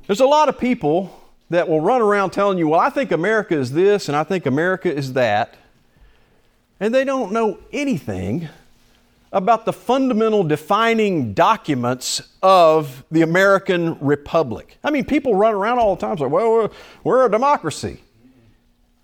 There's 0.06 0.20
a 0.20 0.26
lot 0.26 0.50
of 0.50 0.60
people 0.60 1.18
that 1.50 1.70
will 1.70 1.80
run 1.80 2.02
around 2.02 2.32
telling 2.32 2.58
you, 2.58 2.68
well, 2.68 2.82
I 2.82 2.90
think 2.90 3.14
America 3.14 3.58
is 3.58 3.72
this 3.72 4.10
and 4.10 4.18
I 4.18 4.26
think 4.26 4.48
America 4.48 4.94
is 4.94 5.14
that. 5.14 5.56
And 6.82 6.94
they 6.94 7.06
don't 7.06 7.32
know 7.32 7.60
anything 7.72 8.50
about 9.32 9.64
the 9.64 9.72
fundamental 9.72 10.44
defining 10.44 11.34
documents 11.34 12.22
of 12.44 13.06
the 13.12 13.22
American 13.22 13.98
Republic. 14.02 14.78
I 14.84 14.92
mean, 14.92 15.06
people 15.06 15.36
run 15.36 15.54
around 15.54 15.80
all 15.80 15.96
the 15.96 16.02
time 16.06 16.18
say, 16.18 16.26
well, 16.26 16.52
we're, 16.52 16.70
we're 17.06 17.26
a 17.28 17.32
democracy. 17.32 18.02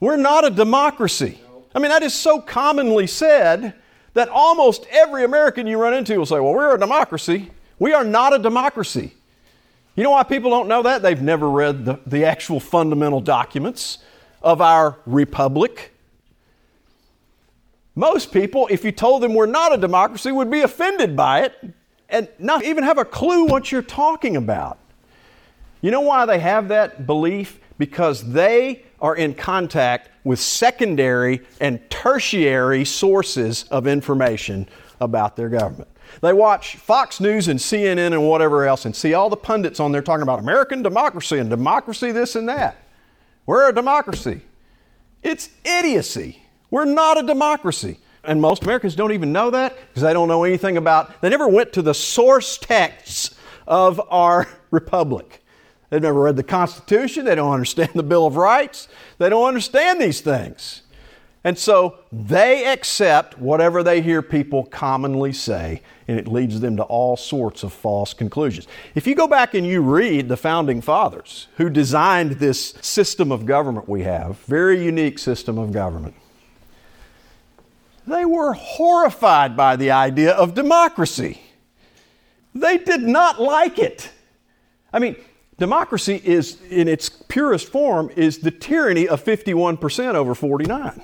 We're 0.01 0.17
not 0.17 0.43
a 0.46 0.50
democracy. 0.50 1.39
I 1.74 1.79
mean, 1.79 1.91
that 1.91 2.03
is 2.03 2.13
so 2.13 2.41
commonly 2.41 3.07
said 3.07 3.74
that 4.17 4.29
almost 4.29 4.88
every 4.89 5.24
American 5.24 5.67
you 5.67 5.77
run 5.77 5.93
into 5.93 6.17
will 6.17 6.25
say, 6.25 6.39
well, 6.39 6.53
we're 6.53 6.74
a 6.74 6.79
democracy. 6.79 7.51
We 7.77 7.93
are 7.93 8.03
not 8.03 8.33
a 8.33 8.39
democracy. 8.39 9.13
You 9.95 10.03
know 10.03 10.09
why 10.09 10.24
people 10.24 10.50
don't 10.50 10.67
know 10.67 10.81
that? 10.81 11.03
They've 11.03 11.21
never 11.21 11.47
read 11.47 11.86
the, 11.86 12.00
the 12.07 12.25
actual 12.25 12.59
fundamental 12.59 13.21
documents 13.21 14.00
of 14.41 14.59
our 14.59 14.97
republic. 15.05 15.91
Most 17.93 18.31
people, 18.31 18.67
if 18.71 18.83
you 18.83 18.91
told 18.91 19.21
them 19.21 19.36
we're 19.36 19.45
not 19.45 19.71
a 19.71 19.77
democracy, 19.77 20.31
would 20.31 20.50
be 20.50 20.62
offended 20.62 21.15
by 21.15 21.41
it 21.41 21.53
and 22.09 22.27
not 22.39 22.63
even 22.63 22.83
have 22.83 22.97
a 22.97 23.05
clue 23.05 23.45
what 23.45 23.71
you're 23.71 23.83
talking 23.83 24.36
about. 24.36 24.79
You 25.81 25.91
know 25.91 26.01
why 26.01 26.25
they 26.25 26.39
have 26.39 26.69
that 26.69 27.05
belief? 27.05 27.59
Because 27.77 28.31
they 28.31 28.84
are 29.00 29.15
in 29.15 29.34
contact 29.34 30.10
with 30.24 30.39
secondary 30.39 31.41
and 31.62 31.79
tertiary 31.89 32.84
sources 32.86 33.63
of 33.65 33.88
information 33.88 34.67
about 35.00 35.36
their 35.36 35.50
government. 35.50 35.89
They 36.22 36.34
watch 36.34 36.77
Fox 36.77 37.19
News 37.19 37.48
and 37.48 37.60
CNN 37.60 38.13
and 38.13 38.27
whatever 38.27 38.65
else 38.65 38.86
and 38.86 38.96
see 38.96 39.13
all 39.13 39.29
the 39.29 39.38
pundits 39.38 39.79
on 39.79 39.91
there 39.91 40.01
talking 40.01 40.24
about 40.24 40.39
American 40.39 40.81
democracy 40.81 41.38
and 41.38 41.50
democracy 41.50 42.12
this 42.12 42.36
and 42.36 42.50
that. 42.50 42.77
We're 43.46 43.69
a 43.69 43.74
democracy. 43.74 44.41
It's 45.24 45.50
idiocy. 45.63 46.41
We're 46.69 46.86
not 46.86 47.17
a 47.17 47.24
democracy. 47.24 48.00
And 48.24 48.41
most 48.41 48.63
Americans 48.63 48.96
don't 48.96 49.13
even 49.13 49.31
know 49.31 49.51
that 49.51 49.77
because 49.88 50.03
they 50.03 50.13
don't 50.13 50.27
know 50.27 50.43
anything 50.43 50.77
about, 50.77 51.22
they 51.22 51.29
never 51.29 51.48
went 51.48 51.74
to 51.74 51.81
the 51.81 51.93
source 51.93 52.57
texts 52.57 53.36
of 53.65 54.01
our 54.10 54.48
republic. 54.72 55.43
They've 55.89 56.01
never 56.01 56.22
read 56.22 56.36
the 56.36 56.44
Constitution. 56.44 57.25
They 57.25 57.36
don't 57.36 57.53
understand 57.53 57.91
the 57.96 58.03
Bill 58.03 58.25
of 58.25 58.36
Rights. 58.36 58.88
They 59.17 59.29
don't 59.29 59.48
understand 59.48 60.01
these 60.01 60.22
things. 60.22 60.82
And 61.44 61.58
so 61.58 62.00
they 62.12 62.65
accept 62.65 63.39
whatever 63.39 63.82
they 63.82 64.01
hear 64.01 64.22
people 64.22 64.65
commonly 64.65 65.32
say, 65.32 65.82
and 66.08 66.20
it 66.20 66.27
leads 66.27 66.60
them 66.60 66.75
to 66.75 66.84
all 66.84 67.15
sorts 67.15 67.63
of 67.63 67.72
false 67.72 68.13
conclusions. 68.13 68.67
If 68.96 69.08
you 69.08 69.15
go 69.15 69.27
back 69.27 69.53
and 69.53 69.65
you 69.65 69.82
read 69.82 70.27
the 70.27 70.36
founding 70.36 70.82
fathers 70.82 71.48
who 71.56 71.70
designed 71.70 72.34
this 72.34 72.74
system 72.82 73.32
of 73.32 73.46
government 73.46 73.88
we 73.88 74.03
have, 74.03 74.39
very 74.39 74.84
unique 74.84 75.20
system 75.20 75.58
of 75.58 75.72
government, 75.72 76.15
they 78.06 78.25
were 78.25 78.51
horrified 78.51 79.56
by 79.56 79.77
the 79.77 79.91
idea 79.91 80.34
of 80.34 80.53
democracy. 80.53 81.39
They 82.53 82.77
did 82.77 83.03
not 83.03 83.41
like 83.41 83.79
it. 83.79 84.10
I 84.91 85.00
mean, 85.00 85.15
democracy 85.57 86.21
is, 86.23 86.61
in 86.69 86.87
its 86.87 87.09
purest 87.09 87.67
form, 87.69 88.09
is 88.15 88.39
the 88.39 88.51
tyranny 88.51 89.07
of 89.07 89.23
51% 89.23 90.15
over 90.15 90.35
49. 90.35 91.01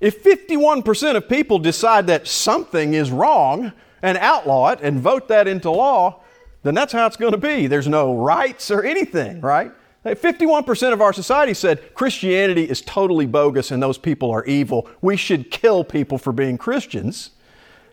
If 0.00 0.24
51% 0.24 1.16
of 1.16 1.28
people 1.28 1.58
decide 1.58 2.06
that 2.08 2.26
something 2.26 2.94
is 2.94 3.10
wrong 3.10 3.72
and 4.02 4.18
outlaw 4.18 4.70
it 4.70 4.80
and 4.82 4.98
vote 4.98 5.28
that 5.28 5.46
into 5.46 5.70
law, 5.70 6.20
then 6.62 6.74
that's 6.74 6.92
how 6.92 7.06
it's 7.06 7.16
going 7.16 7.32
to 7.32 7.38
be. 7.38 7.66
There's 7.66 7.88
no 7.88 8.16
rights 8.16 8.70
or 8.70 8.84
anything, 8.84 9.40
right? 9.40 9.72
51% 10.04 10.92
of 10.92 11.00
our 11.00 11.12
society 11.12 11.54
said 11.54 11.94
Christianity 11.94 12.64
is 12.64 12.80
totally 12.82 13.26
bogus 13.26 13.70
and 13.70 13.80
those 13.80 13.98
people 13.98 14.30
are 14.32 14.44
evil. 14.44 14.88
We 15.00 15.16
should 15.16 15.50
kill 15.50 15.84
people 15.84 16.18
for 16.18 16.32
being 16.32 16.58
Christians. 16.58 17.30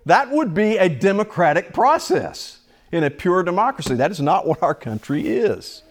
That 0.06 0.32
would 0.32 0.56
be 0.56 0.78
a 0.78 0.90
democratic 0.90 1.74
process 1.74 2.59
in 2.92 3.04
a 3.04 3.10
pure 3.10 3.44
democracy. 3.44 3.96
That 3.96 4.12
is 4.12 4.20
not 4.20 4.48
what 4.48 4.62
our 4.64 4.76
country 4.76 5.28
is. 5.28 5.84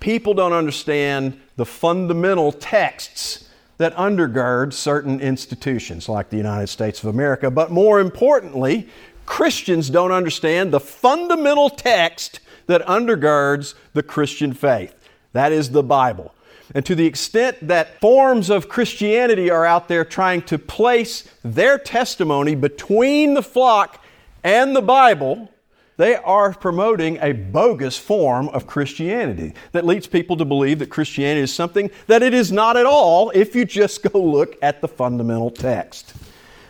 People 0.00 0.34
don't 0.34 0.52
understand 0.52 1.40
the 1.56 1.66
fundamental 1.66 2.52
texts 2.52 3.48
that 3.78 3.94
undergird 3.96 4.72
certain 4.72 5.20
institutions 5.20 6.08
like 6.08 6.30
the 6.30 6.36
United 6.36 6.68
States 6.68 7.02
of 7.02 7.08
America, 7.08 7.50
but 7.50 7.70
more 7.70 8.00
importantly, 8.00 8.88
Christians 9.26 9.90
don't 9.90 10.12
understand 10.12 10.72
the 10.72 10.80
fundamental 10.80 11.68
text 11.68 12.40
that 12.66 12.84
undergirds 12.86 13.74
the 13.92 14.02
Christian 14.02 14.54
faith. 14.54 14.94
That 15.32 15.52
is 15.52 15.70
the 15.70 15.82
Bible. 15.82 16.34
And 16.74 16.84
to 16.86 16.94
the 16.94 17.06
extent 17.06 17.68
that 17.68 18.00
forms 18.00 18.50
of 18.50 18.68
Christianity 18.68 19.50
are 19.50 19.64
out 19.64 19.88
there 19.88 20.04
trying 20.04 20.42
to 20.42 20.58
place 20.58 21.28
their 21.44 21.78
testimony 21.78 22.54
between 22.54 23.34
the 23.34 23.42
flock 23.42 24.02
and 24.42 24.74
the 24.74 24.82
Bible, 24.82 25.50
they 25.96 26.16
are 26.16 26.52
promoting 26.52 27.18
a 27.20 27.32
bogus 27.32 27.96
form 27.96 28.48
of 28.50 28.66
Christianity 28.66 29.54
that 29.72 29.86
leads 29.86 30.06
people 30.06 30.36
to 30.36 30.44
believe 30.44 30.78
that 30.80 30.90
Christianity 30.90 31.40
is 31.40 31.54
something 31.54 31.90
that 32.06 32.22
it 32.22 32.34
is 32.34 32.52
not 32.52 32.76
at 32.76 32.86
all 32.86 33.30
if 33.30 33.54
you 33.54 33.64
just 33.64 34.02
go 34.02 34.22
look 34.22 34.56
at 34.60 34.80
the 34.80 34.88
fundamental 34.88 35.50
text. 35.50 36.12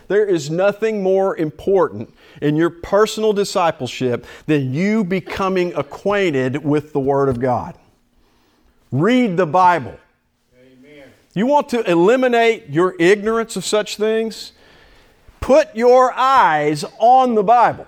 There 0.07 0.25
is 0.25 0.49
nothing 0.49 1.03
more 1.03 1.35
important 1.35 2.13
in 2.41 2.55
your 2.55 2.69
personal 2.69 3.33
discipleship 3.33 4.25
than 4.45 4.73
you 4.73 5.03
becoming 5.03 5.73
acquainted 5.75 6.63
with 6.63 6.93
the 6.93 6.99
Word 6.99 7.27
of 7.27 7.41
God. 7.41 7.77
Read 8.91 9.35
the 9.35 9.45
Bible. 9.45 9.99
Amen. 10.57 11.09
You 11.33 11.45
want 11.45 11.67
to 11.69 11.89
eliminate 11.89 12.69
your 12.69 12.95
ignorance 12.99 13.57
of 13.57 13.65
such 13.65 13.97
things? 13.97 14.53
Put 15.41 15.75
your 15.75 16.13
eyes 16.13 16.85
on 16.99 17.35
the 17.35 17.43
Bible. 17.43 17.85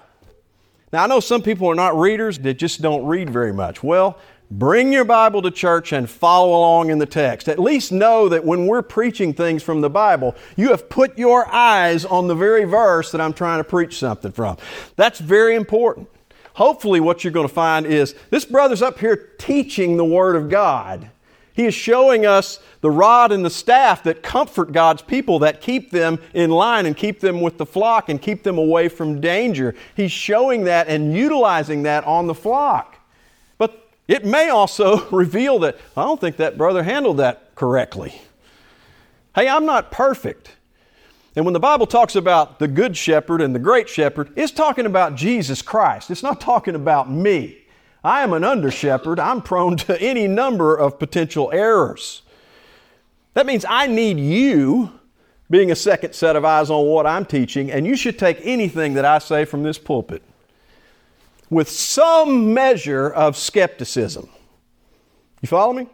Now, 0.91 1.03
I 1.03 1.08
know 1.08 1.19
some 1.19 1.41
people 1.41 1.67
are 1.67 1.75
not 1.75 1.98
readers, 1.98 2.39
that 2.39 2.55
just 2.55 2.81
don't 2.81 3.05
read 3.05 3.29
very 3.29 3.53
much. 3.53 3.84
Well, 3.84 4.17
bring 4.50 4.91
your 4.91 5.05
Bible 5.05 5.41
to 5.43 5.51
church 5.51 5.91
and 5.91 6.10
follow 6.10 6.50
along 6.58 6.89
in 6.89 6.98
the 6.98 7.05
text. 7.05 7.48
At 7.48 7.60
least 7.60 7.91
know 7.91 8.27
that 8.29 8.43
when 8.43 8.65
we're 8.65 8.81
preaching 8.81 9.34
things 9.34 9.62
from 9.62 9.81
the 9.81 9.89
Bible, 9.89 10.36
you 10.55 10.69
have 10.69 10.89
put 10.89 11.17
your 11.17 11.48
eyes 11.53 12.05
on 12.05 12.27
the 12.27 12.36
very 12.36 12.63
verse 12.63 13.12
that 13.12 13.22
I'm 13.22 13.34
trying 13.34 13.60
to 13.60 13.63
preach 13.63 14.00
something 14.00 14.31
from. 14.31 14.58
That's 14.96 15.19
very 15.19 15.55
important 15.55 16.08
hopefully 16.60 17.00
what 17.00 17.24
you're 17.24 17.31
going 17.31 17.48
to 17.48 17.53
find 17.53 17.86
is 17.86 18.13
this 18.31 18.43
brother's 18.43 18.81
up 18.81 19.00
here 19.00 19.15
teaching 19.38 19.96
the 19.96 20.03
Word 20.03 20.36
of 20.36 20.50
God. 20.50 21.10
He 21.60 21.66
is 21.66 21.74
showing 21.74 22.25
us 22.25 22.60
the 22.80 22.89
rod 22.89 23.34
and 23.34 23.44
the 23.44 23.50
staff 23.50 24.04
that 24.04 24.24
comfort 24.24 24.72
God's 24.72 25.01
people, 25.01 25.39
that 25.39 25.60
keep 25.60 25.92
them 25.92 26.18
in 26.34 26.51
line 26.51 26.86
and 26.86 26.96
keep 26.96 27.20
them 27.20 27.42
with 27.42 27.58
the 27.58 27.66
flock 27.66 28.08
and 28.08 28.22
keep 28.22 28.44
them 28.44 28.58
away 28.58 28.88
from 28.88 29.20
danger. 29.20 29.75
He's 29.94 30.13
showing 30.13 30.63
that 30.63 30.88
and 30.88 31.13
utilizing 31.13 31.84
that 31.84 32.06
on 32.06 32.28
the 32.28 32.34
flock. 32.34 32.98
But 33.58 33.89
it 34.08 34.24
may 34.24 34.48
also 34.48 35.10
reveal 35.12 35.60
that 35.60 35.78
I 35.98 36.04
don't 36.04 36.22
think 36.22 36.38
that 36.38 36.58
brother 36.58 36.82
handled 36.82 37.18
that 37.18 37.54
correctly. 37.56 38.22
Hey, 39.36 39.50
I'm 39.50 39.66
not 39.66 39.92
perfect. 39.92 40.56
And 41.36 41.44
when 41.44 41.51
the 41.51 41.60
Bible 41.60 41.88
talks 41.88 42.16
about 42.16 42.60
the 42.60 42.70
good 42.70 42.96
shepherd 42.96 43.42
and 43.42 43.54
the 43.54 43.60
great 43.60 43.89
shepherd, 43.89 44.32
it's 44.38 44.54
talking 44.54 44.86
about 44.86 45.16
Jesus 45.16 45.62
Christ. 45.62 46.10
It's 46.10 46.24
not 46.24 46.39
talking 46.39 46.75
about 46.75 47.12
me. 47.12 47.59
I 48.03 48.24
am 48.24 48.34
an 48.34 48.44
under 48.44 48.72
shepherd. 48.72 49.20
I'm 49.20 49.41
prone 49.41 49.77
to 49.77 50.01
any 50.01 50.27
number 50.27 50.75
of 50.75 51.00
potential 51.00 51.50
errors. 51.53 52.22
That 53.34 53.46
means 53.46 53.65
I 53.68 53.88
need 53.88 54.20
you 54.20 54.91
being 55.50 55.72
a 55.72 55.75
second 55.75 56.13
set 56.13 56.36
of 56.36 56.46
eyes 56.46 56.70
on 56.70 56.86
what 56.86 57.06
I'm 57.06 57.25
teaching, 57.25 57.72
and 57.72 57.86
you 57.86 57.96
should 57.96 58.20
take 58.20 58.39
anything 58.44 58.94
that 58.94 59.06
I 59.06 59.20
say 59.20 59.46
from 59.46 59.63
this 59.63 59.77
pulpit 59.77 60.22
with 61.50 61.70
some 61.70 62.53
measure 62.53 63.10
of 63.10 63.36
skepticism. 63.36 64.29
You 65.41 65.48
follow 65.48 65.74
me? 65.74 65.88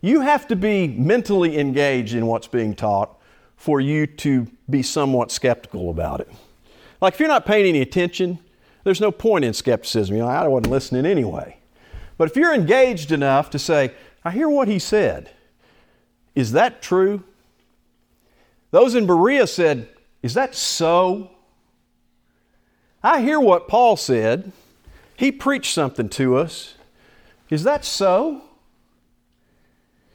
You 0.00 0.20
have 0.20 0.46
to 0.48 0.56
be 0.56 0.86
mentally 0.86 1.58
engaged 1.58 2.14
in 2.14 2.26
what's 2.26 2.46
being 2.46 2.74
taught 2.74 3.18
for 3.56 3.80
you 3.80 4.06
to 4.06 4.46
be 4.70 4.82
somewhat 4.82 5.32
skeptical 5.32 5.90
about 5.90 6.20
it. 6.20 6.30
Like 7.00 7.14
if 7.14 7.20
you're 7.20 7.28
not 7.28 7.46
paying 7.46 7.66
any 7.66 7.80
attention, 7.80 8.38
there's 8.88 9.02
no 9.02 9.12
point 9.12 9.44
in 9.44 9.52
skepticism. 9.52 10.16
You 10.16 10.22
know, 10.22 10.28
I 10.28 10.48
wasn't 10.48 10.70
listening 10.70 11.04
anyway. 11.04 11.58
But 12.16 12.30
if 12.30 12.36
you're 12.36 12.54
engaged 12.54 13.12
enough 13.12 13.50
to 13.50 13.58
say, 13.58 13.92
I 14.24 14.30
hear 14.30 14.48
what 14.48 14.66
he 14.66 14.78
said, 14.78 15.30
is 16.34 16.52
that 16.52 16.80
true? 16.80 17.22
Those 18.70 18.94
in 18.94 19.06
Berea 19.06 19.46
said, 19.46 19.88
Is 20.22 20.32
that 20.32 20.54
so? 20.54 21.32
I 23.02 23.20
hear 23.20 23.38
what 23.38 23.68
Paul 23.68 23.98
said. 23.98 24.52
He 25.16 25.30
preached 25.30 25.74
something 25.74 26.08
to 26.10 26.36
us. 26.36 26.74
Is 27.50 27.64
that 27.64 27.84
so? 27.84 28.40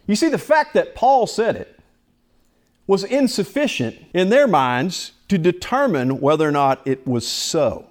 You 0.07 0.15
see, 0.15 0.29
the 0.29 0.39
fact 0.39 0.73
that 0.73 0.95
Paul 0.95 1.27
said 1.27 1.55
it 1.55 1.79
was 2.87 3.03
insufficient 3.03 4.03
in 4.15 4.29
their 4.29 4.47
minds 4.47 5.11
to 5.27 5.37
determine 5.37 6.19
whether 6.19 6.47
or 6.47 6.51
not 6.51 6.81
it 6.87 7.05
was 7.05 7.27
so. 7.27 7.87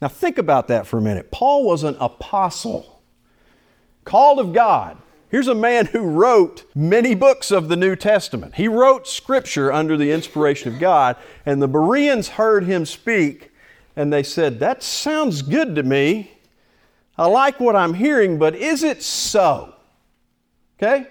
Now, 0.00 0.08
think 0.08 0.38
about 0.38 0.68
that 0.68 0.86
for 0.86 0.98
a 0.98 1.02
minute. 1.02 1.30
Paul 1.30 1.64
was 1.64 1.82
an 1.82 1.96
apostle, 2.00 3.02
called 4.04 4.38
of 4.38 4.52
God. 4.52 4.98
Here's 5.28 5.48
a 5.48 5.54
man 5.54 5.86
who 5.86 6.00
wrote 6.00 6.64
many 6.74 7.14
books 7.14 7.50
of 7.50 7.68
the 7.68 7.76
New 7.76 7.96
Testament. 7.96 8.54
He 8.54 8.68
wrote 8.68 9.08
scripture 9.08 9.72
under 9.72 9.96
the 9.96 10.12
inspiration 10.12 10.72
of 10.72 10.78
God, 10.78 11.16
and 11.44 11.60
the 11.60 11.68
Bereans 11.68 12.28
heard 12.28 12.64
him 12.64 12.84
speak, 12.84 13.50
and 13.96 14.12
they 14.12 14.22
said, 14.22 14.60
That 14.60 14.82
sounds 14.82 15.42
good 15.42 15.74
to 15.74 15.82
me. 15.82 16.32
I 17.18 17.26
like 17.26 17.58
what 17.58 17.74
I'm 17.74 17.94
hearing, 17.94 18.38
but 18.38 18.54
is 18.54 18.82
it 18.82 19.02
so? 19.02 19.74
Okay? 20.78 21.06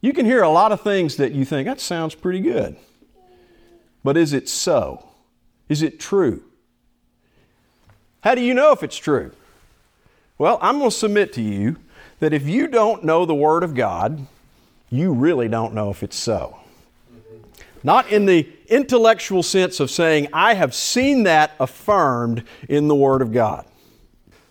You 0.00 0.12
can 0.12 0.24
hear 0.24 0.42
a 0.42 0.48
lot 0.48 0.72
of 0.72 0.80
things 0.80 1.16
that 1.16 1.32
you 1.32 1.44
think, 1.44 1.66
that 1.66 1.80
sounds 1.80 2.14
pretty 2.14 2.40
good. 2.40 2.76
But 4.04 4.16
is 4.16 4.32
it 4.32 4.48
so? 4.48 5.08
Is 5.68 5.82
it 5.82 6.00
true? 6.00 6.44
How 8.22 8.34
do 8.34 8.40
you 8.40 8.54
know 8.54 8.72
if 8.72 8.82
it's 8.82 8.96
true? 8.96 9.32
Well, 10.38 10.58
I'm 10.62 10.78
going 10.78 10.90
to 10.90 10.96
submit 10.96 11.32
to 11.34 11.42
you 11.42 11.76
that 12.20 12.32
if 12.32 12.48
you 12.48 12.68
don't 12.68 13.04
know 13.04 13.26
the 13.26 13.34
Word 13.34 13.62
of 13.62 13.74
God, 13.74 14.26
you 14.90 15.12
really 15.12 15.48
don't 15.48 15.74
know 15.74 15.90
if 15.90 16.02
it's 16.02 16.16
so. 16.16 16.58
Not 17.84 18.10
in 18.10 18.26
the 18.26 18.48
intellectual 18.68 19.42
sense 19.42 19.80
of 19.80 19.90
saying, 19.90 20.28
I 20.32 20.54
have 20.54 20.72
seen 20.74 21.24
that 21.24 21.52
affirmed 21.58 22.44
in 22.68 22.86
the 22.86 22.94
Word 22.94 23.22
of 23.22 23.32
God. 23.32 23.66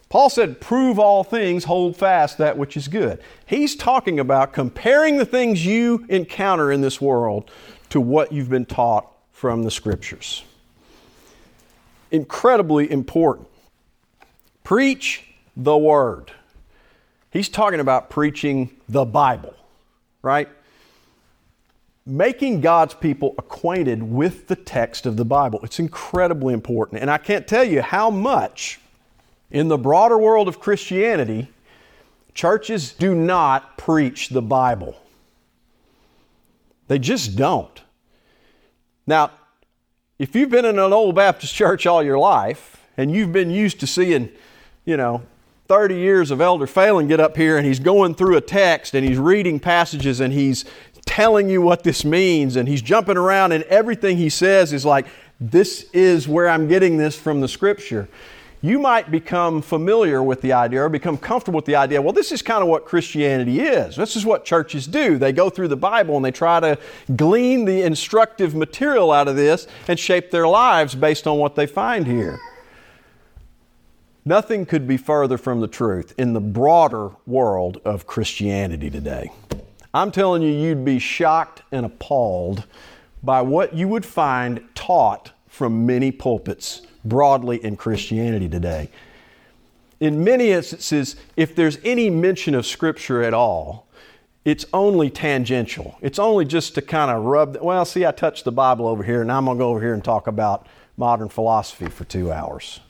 Paul 0.10 0.30
said, 0.30 0.60
Prove 0.60 1.00
all 1.00 1.24
things, 1.24 1.64
hold 1.64 1.96
fast 1.96 2.38
that 2.40 2.58
which 2.58 2.76
is 2.76 2.90
good. 2.90 3.22
He's 3.46 3.78
talking 3.78 4.20
about 4.20 4.52
comparing 4.52 5.16
the 5.16 5.26
things 5.26 5.66
you 5.66 6.06
encounter 6.10 6.74
in 6.74 6.82
this 6.82 7.00
world 7.00 7.50
to 7.90 8.02
what 8.02 8.34
you've 8.34 8.50
been 8.50 8.66
taught 8.66 9.10
from 9.32 9.64
the 9.64 9.72
Scriptures. 9.72 10.44
Incredibly 12.12 12.92
important. 12.92 13.48
Preach 14.64 15.24
the 15.56 15.78
Word. 15.78 16.32
He's 17.32 17.50
talking 17.50 17.80
about 17.80 18.10
preaching 18.10 18.72
the 18.90 19.06
Bible, 19.06 19.54
right? 20.22 20.50
Making 22.06 22.62
God's 22.62 22.94
people 22.94 23.36
acquainted 23.38 24.04
with 24.04 24.48
the 24.48 24.56
text 24.56 25.06
of 25.06 25.18
the 25.18 25.26
Bible. 25.26 25.60
It's 25.64 25.80
incredibly 25.80 26.54
important. 26.54 27.02
And 27.02 27.10
I 27.10 27.18
can't 27.18 27.48
tell 27.48 27.64
you 27.64 27.82
how 27.82 28.10
much 28.10 28.80
in 29.50 29.68
the 29.68 29.78
broader 29.78 30.18
world 30.18 30.48
of 30.48 30.60
Christianity, 30.60 31.48
churches 32.34 32.94
do 32.94 33.14
not 33.14 33.78
preach 33.78 34.30
the 34.30 34.42
Bible. 34.42 34.96
They 36.88 37.00
just 37.00 37.36
don't. 37.36 37.82
Now, 39.08 39.32
if 40.20 40.36
you've 40.36 40.50
been 40.50 40.66
in 40.66 40.80
an 40.80 40.94
old 40.94 41.16
Baptist 41.16 41.54
church 41.54 41.86
all 41.86 42.04
your 42.04 42.20
life 42.20 42.86
and 42.98 43.12
you've 43.14 43.32
been 43.32 43.50
used 43.50 43.80
to 43.80 43.88
seeing, 43.88 44.30
you 44.86 44.98
know, 44.98 45.22
30 45.68 45.96
years 45.96 46.32
of 46.32 46.42
Elder 46.42 46.68
Phelan 46.68 47.08
get 47.08 47.20
up 47.20 47.38
here 47.38 47.58
and 47.58 47.66
he's 47.66 47.80
going 47.80 48.16
through 48.16 48.36
a 48.36 48.42
text 48.42 48.94
and 48.94 49.08
he's 49.08 49.18
reading 49.18 49.60
passages 49.60 50.20
and 50.20 50.34
he's 50.34 50.66
telling 51.06 51.50
you 51.50 51.62
what 51.62 51.84
this 51.84 52.04
means 52.04 52.56
and 52.56 52.68
he's 52.68 52.82
jumping 52.82 53.18
around 53.18 53.52
and 53.52 53.64
everything 53.66 54.18
he 54.18 54.30
says 54.30 54.74
is 54.74 54.86
like, 54.86 55.08
this 55.40 55.90
is 55.94 56.28
where 56.28 56.50
I'm 56.50 56.68
getting 56.68 56.98
this 56.98 57.18
from 57.18 57.42
the 57.42 57.48
scripture 57.48 58.08
you 58.62 58.78
might 58.78 59.10
become 59.10 59.62
familiar 59.62 60.22
with 60.22 60.42
the 60.42 60.54
idea 60.54 60.84
or 60.84 60.90
become 60.90 61.18
comfortable 61.18 61.58
with 61.58 61.66
the 61.66 61.76
idea 61.76 62.02
well, 62.02 62.14
this 62.14 62.32
is 62.32 62.42
kind 62.42 62.62
of 62.62 62.70
what 62.70 62.86
Christianity 62.86 63.60
is. 63.60 63.96
This 63.96 64.16
is 64.16 64.26
what 64.26 64.46
churches 64.46 64.88
do. 64.88 65.18
They 65.18 65.32
go 65.32 65.50
through 65.50 65.70
the 65.70 65.78
Bible 65.78 66.16
and 66.16 66.24
they 66.24 66.32
try 66.32 66.60
to 66.60 66.78
glean 67.16 67.66
the 67.66 67.82
instructive 67.82 68.54
material 68.56 69.12
out 69.12 69.28
of 69.28 69.36
this 69.36 69.68
and 69.88 70.00
shape 70.00 70.32
their 70.32 70.48
lives 70.48 70.94
based 70.94 71.26
on 71.28 71.40
what 71.40 71.56
they 71.56 71.66
find 71.66 72.06
here. 72.06 72.40
Nothing 74.24 74.68
could 74.68 74.88
be 74.88 74.98
further 74.98 75.36
from 75.36 75.62
the 75.62 75.68
truth 75.68 76.14
in 76.16 76.34
the 76.34 76.40
broader 76.40 77.10
world 77.26 77.82
of 77.84 78.06
Christianity 78.06 78.92
today. 78.92 79.32
I'm 79.96 80.12
telling 80.12 80.44
you, 80.44 80.52
you'd 80.52 80.86
be 80.86 81.00
shocked 81.00 81.64
and 81.72 81.88
appalled 81.88 82.66
by 83.24 83.42
what 83.42 83.74
you 83.74 83.88
would 83.88 84.06
find 84.06 84.64
taught 84.76 85.32
from 85.48 85.88
many 85.88 86.12
pulpits 86.12 86.84
broadly 87.04 87.64
in 87.64 87.76
Christianity 87.76 88.48
today. 88.48 88.90
In 90.00 90.24
many 90.24 90.52
instances, 90.52 91.16
if 91.36 91.56
there's 91.56 91.80
any 91.84 92.12
mention 92.12 92.54
of 92.54 92.68
Scripture 92.68 93.24
at 93.24 93.34
all, 93.34 93.88
it's 94.46 94.66
only 94.72 95.10
tangential. 95.10 95.98
It's 96.00 96.20
only 96.20 96.46
just 96.46 96.76
to 96.76 96.84
kind 96.84 97.10
of 97.10 97.24
rub, 97.24 97.54
the, 97.54 97.64
well, 97.64 97.86
see, 97.86 98.06
I 98.06 98.12
touched 98.12 98.46
the 98.46 98.52
Bible 98.52 98.88
over 98.88 99.04
here, 99.04 99.22
and 99.22 99.32
I'm 99.32 99.46
going 99.46 99.58
to 99.58 99.62
go 99.64 99.70
over 99.70 99.82
here 99.82 99.94
and 99.96 100.04
talk 100.04 100.28
about 100.28 100.68
modern 100.96 101.30
philosophy 101.30 101.88
for 101.88 102.06
two 102.06 102.32
hours. 102.32 102.82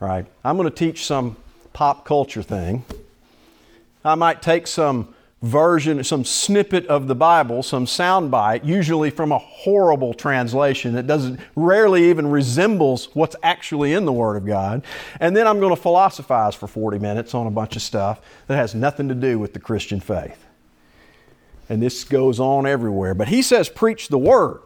Right? 0.00 0.26
I'm 0.42 0.56
going 0.56 0.68
to 0.68 0.74
teach 0.74 1.06
some 1.06 1.36
pop 1.72 2.04
culture 2.04 2.42
thing. 2.42 2.84
I 4.04 4.14
might 4.14 4.40
take 4.40 4.66
some 4.66 5.14
version, 5.42 6.02
some 6.04 6.24
snippet 6.24 6.86
of 6.86 7.06
the 7.06 7.14
Bible, 7.14 7.62
some 7.62 7.86
soundbite, 7.86 8.64
usually 8.64 9.10
from 9.10 9.32
a 9.32 9.38
horrible 9.38 10.12
translation 10.12 10.94
that 10.94 11.06
doesn't 11.06 11.40
rarely 11.56 12.10
even 12.10 12.30
resembles 12.30 13.08
what's 13.14 13.36
actually 13.42 13.92
in 13.92 14.04
the 14.04 14.12
Word 14.12 14.36
of 14.36 14.46
God. 14.46 14.82
And 15.18 15.36
then 15.36 15.46
I'm 15.46 15.60
going 15.60 15.74
to 15.74 15.80
philosophize 15.80 16.54
for 16.54 16.66
40 16.66 16.98
minutes 16.98 17.34
on 17.34 17.46
a 17.46 17.50
bunch 17.50 17.76
of 17.76 17.82
stuff 17.82 18.20
that 18.48 18.56
has 18.56 18.74
nothing 18.74 19.08
to 19.08 19.14
do 19.14 19.38
with 19.38 19.54
the 19.54 19.60
Christian 19.60 20.00
faith. 20.00 20.44
And 21.68 21.82
this 21.82 22.04
goes 22.04 22.40
on 22.40 22.66
everywhere. 22.66 23.14
But 23.14 23.28
he 23.28 23.42
says, 23.42 23.68
preach 23.68 24.08
the 24.08 24.18
Word. 24.18 24.60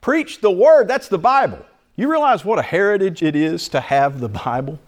Preach 0.00 0.40
the 0.40 0.50
Word. 0.50 0.86
That's 0.86 1.08
the 1.08 1.18
Bible. 1.18 1.64
You 1.98 2.08
realize 2.08 2.44
what 2.44 2.60
a 2.60 2.62
heritage 2.62 3.24
it 3.24 3.34
is 3.34 3.68
to 3.70 3.80
have 3.80 4.20
the 4.20 4.28
Bible? 4.28 4.78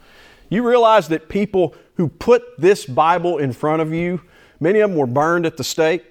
You 0.49 0.67
realize 0.67 1.09
that 1.09 1.29
people 1.29 1.75
who 1.97 2.07
put 2.07 2.45
this 2.57 2.87
Bible 2.87 3.39
in 3.39 3.53
front 3.53 3.83
of 3.83 3.93
you, 3.93 4.21
many 4.61 4.79
of 4.79 4.91
them 4.91 4.97
were 4.97 5.09
burned 5.09 5.45
at 5.45 5.57
the 5.57 5.65
stake 5.65 6.05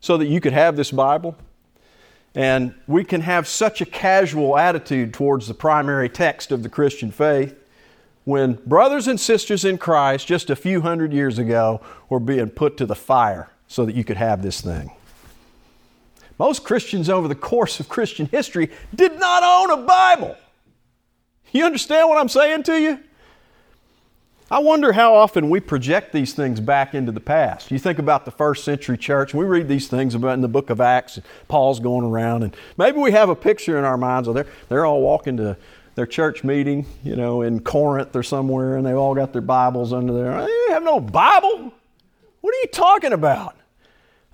so 0.00 0.16
that 0.16 0.26
you 0.26 0.40
could 0.40 0.52
have 0.52 0.76
this 0.76 0.92
Bible. 0.92 1.36
And 2.32 2.76
we 2.86 3.02
can 3.02 3.22
have 3.22 3.48
such 3.48 3.80
a 3.80 3.84
casual 3.84 4.56
attitude 4.56 5.12
towards 5.12 5.48
the 5.48 5.54
primary 5.54 6.08
text 6.08 6.52
of 6.52 6.62
the 6.62 6.68
Christian 6.68 7.10
faith 7.10 7.56
when 8.22 8.54
brothers 8.66 9.08
and 9.08 9.18
sisters 9.18 9.64
in 9.64 9.78
Christ 9.78 10.28
just 10.28 10.48
a 10.48 10.54
few 10.54 10.80
hundred 10.82 11.12
years 11.12 11.40
ago 11.40 11.80
were 12.08 12.20
being 12.20 12.50
put 12.50 12.76
to 12.76 12.86
the 12.86 12.94
fire 12.94 13.50
so 13.66 13.84
that 13.84 13.96
you 13.96 14.04
could 14.04 14.16
have 14.16 14.42
this 14.42 14.60
thing. 14.60 14.92
Most 16.38 16.64
Christians 16.64 17.08
over 17.08 17.28
the 17.28 17.34
course 17.34 17.80
of 17.80 17.88
Christian 17.88 18.26
history 18.26 18.70
did 18.94 19.18
not 19.18 19.42
own 19.42 19.78
a 19.78 19.86
Bible. 19.86 20.36
You 21.52 21.64
understand 21.64 22.08
what 22.08 22.18
I'm 22.18 22.28
saying 22.28 22.64
to 22.64 22.80
you? 22.80 22.98
I 24.50 24.58
wonder 24.58 24.92
how 24.92 25.14
often 25.14 25.48
we 25.48 25.60
project 25.60 26.12
these 26.12 26.34
things 26.34 26.60
back 26.60 26.94
into 26.94 27.12
the 27.12 27.20
past. 27.20 27.70
You 27.70 27.78
think 27.78 27.98
about 27.98 28.24
the 28.24 28.30
first 28.30 28.64
century 28.64 28.98
church, 28.98 29.32
we 29.32 29.44
read 29.44 29.68
these 29.68 29.88
things 29.88 30.14
about 30.14 30.34
in 30.34 30.42
the 30.42 30.48
book 30.48 30.68
of 30.68 30.80
Acts, 30.80 31.16
and 31.16 31.24
Paul's 31.48 31.80
going 31.80 32.04
around, 32.04 32.42
and 32.42 32.54
maybe 32.76 32.98
we 32.98 33.12
have 33.12 33.30
a 33.30 33.34
picture 33.34 33.78
in 33.78 33.84
our 33.84 33.96
minds 33.96 34.28
of 34.28 34.34
they're, 34.34 34.46
they're 34.68 34.84
all 34.84 35.00
walking 35.00 35.36
to 35.38 35.56
their 35.94 36.06
church 36.06 36.44
meeting, 36.44 36.86
you 37.02 37.16
know, 37.16 37.42
in 37.42 37.60
Corinth 37.60 38.14
or 38.14 38.22
somewhere, 38.22 38.76
and 38.76 38.84
they've 38.84 38.96
all 38.96 39.14
got 39.14 39.32
their 39.32 39.42
Bibles 39.42 39.92
under 39.92 40.12
there. 40.12 40.44
They 40.44 40.72
have 40.72 40.82
no 40.82 41.00
Bible. 41.00 41.72
What 42.40 42.54
are 42.54 42.58
you 42.58 42.68
talking 42.68 43.12
about? 43.12 43.56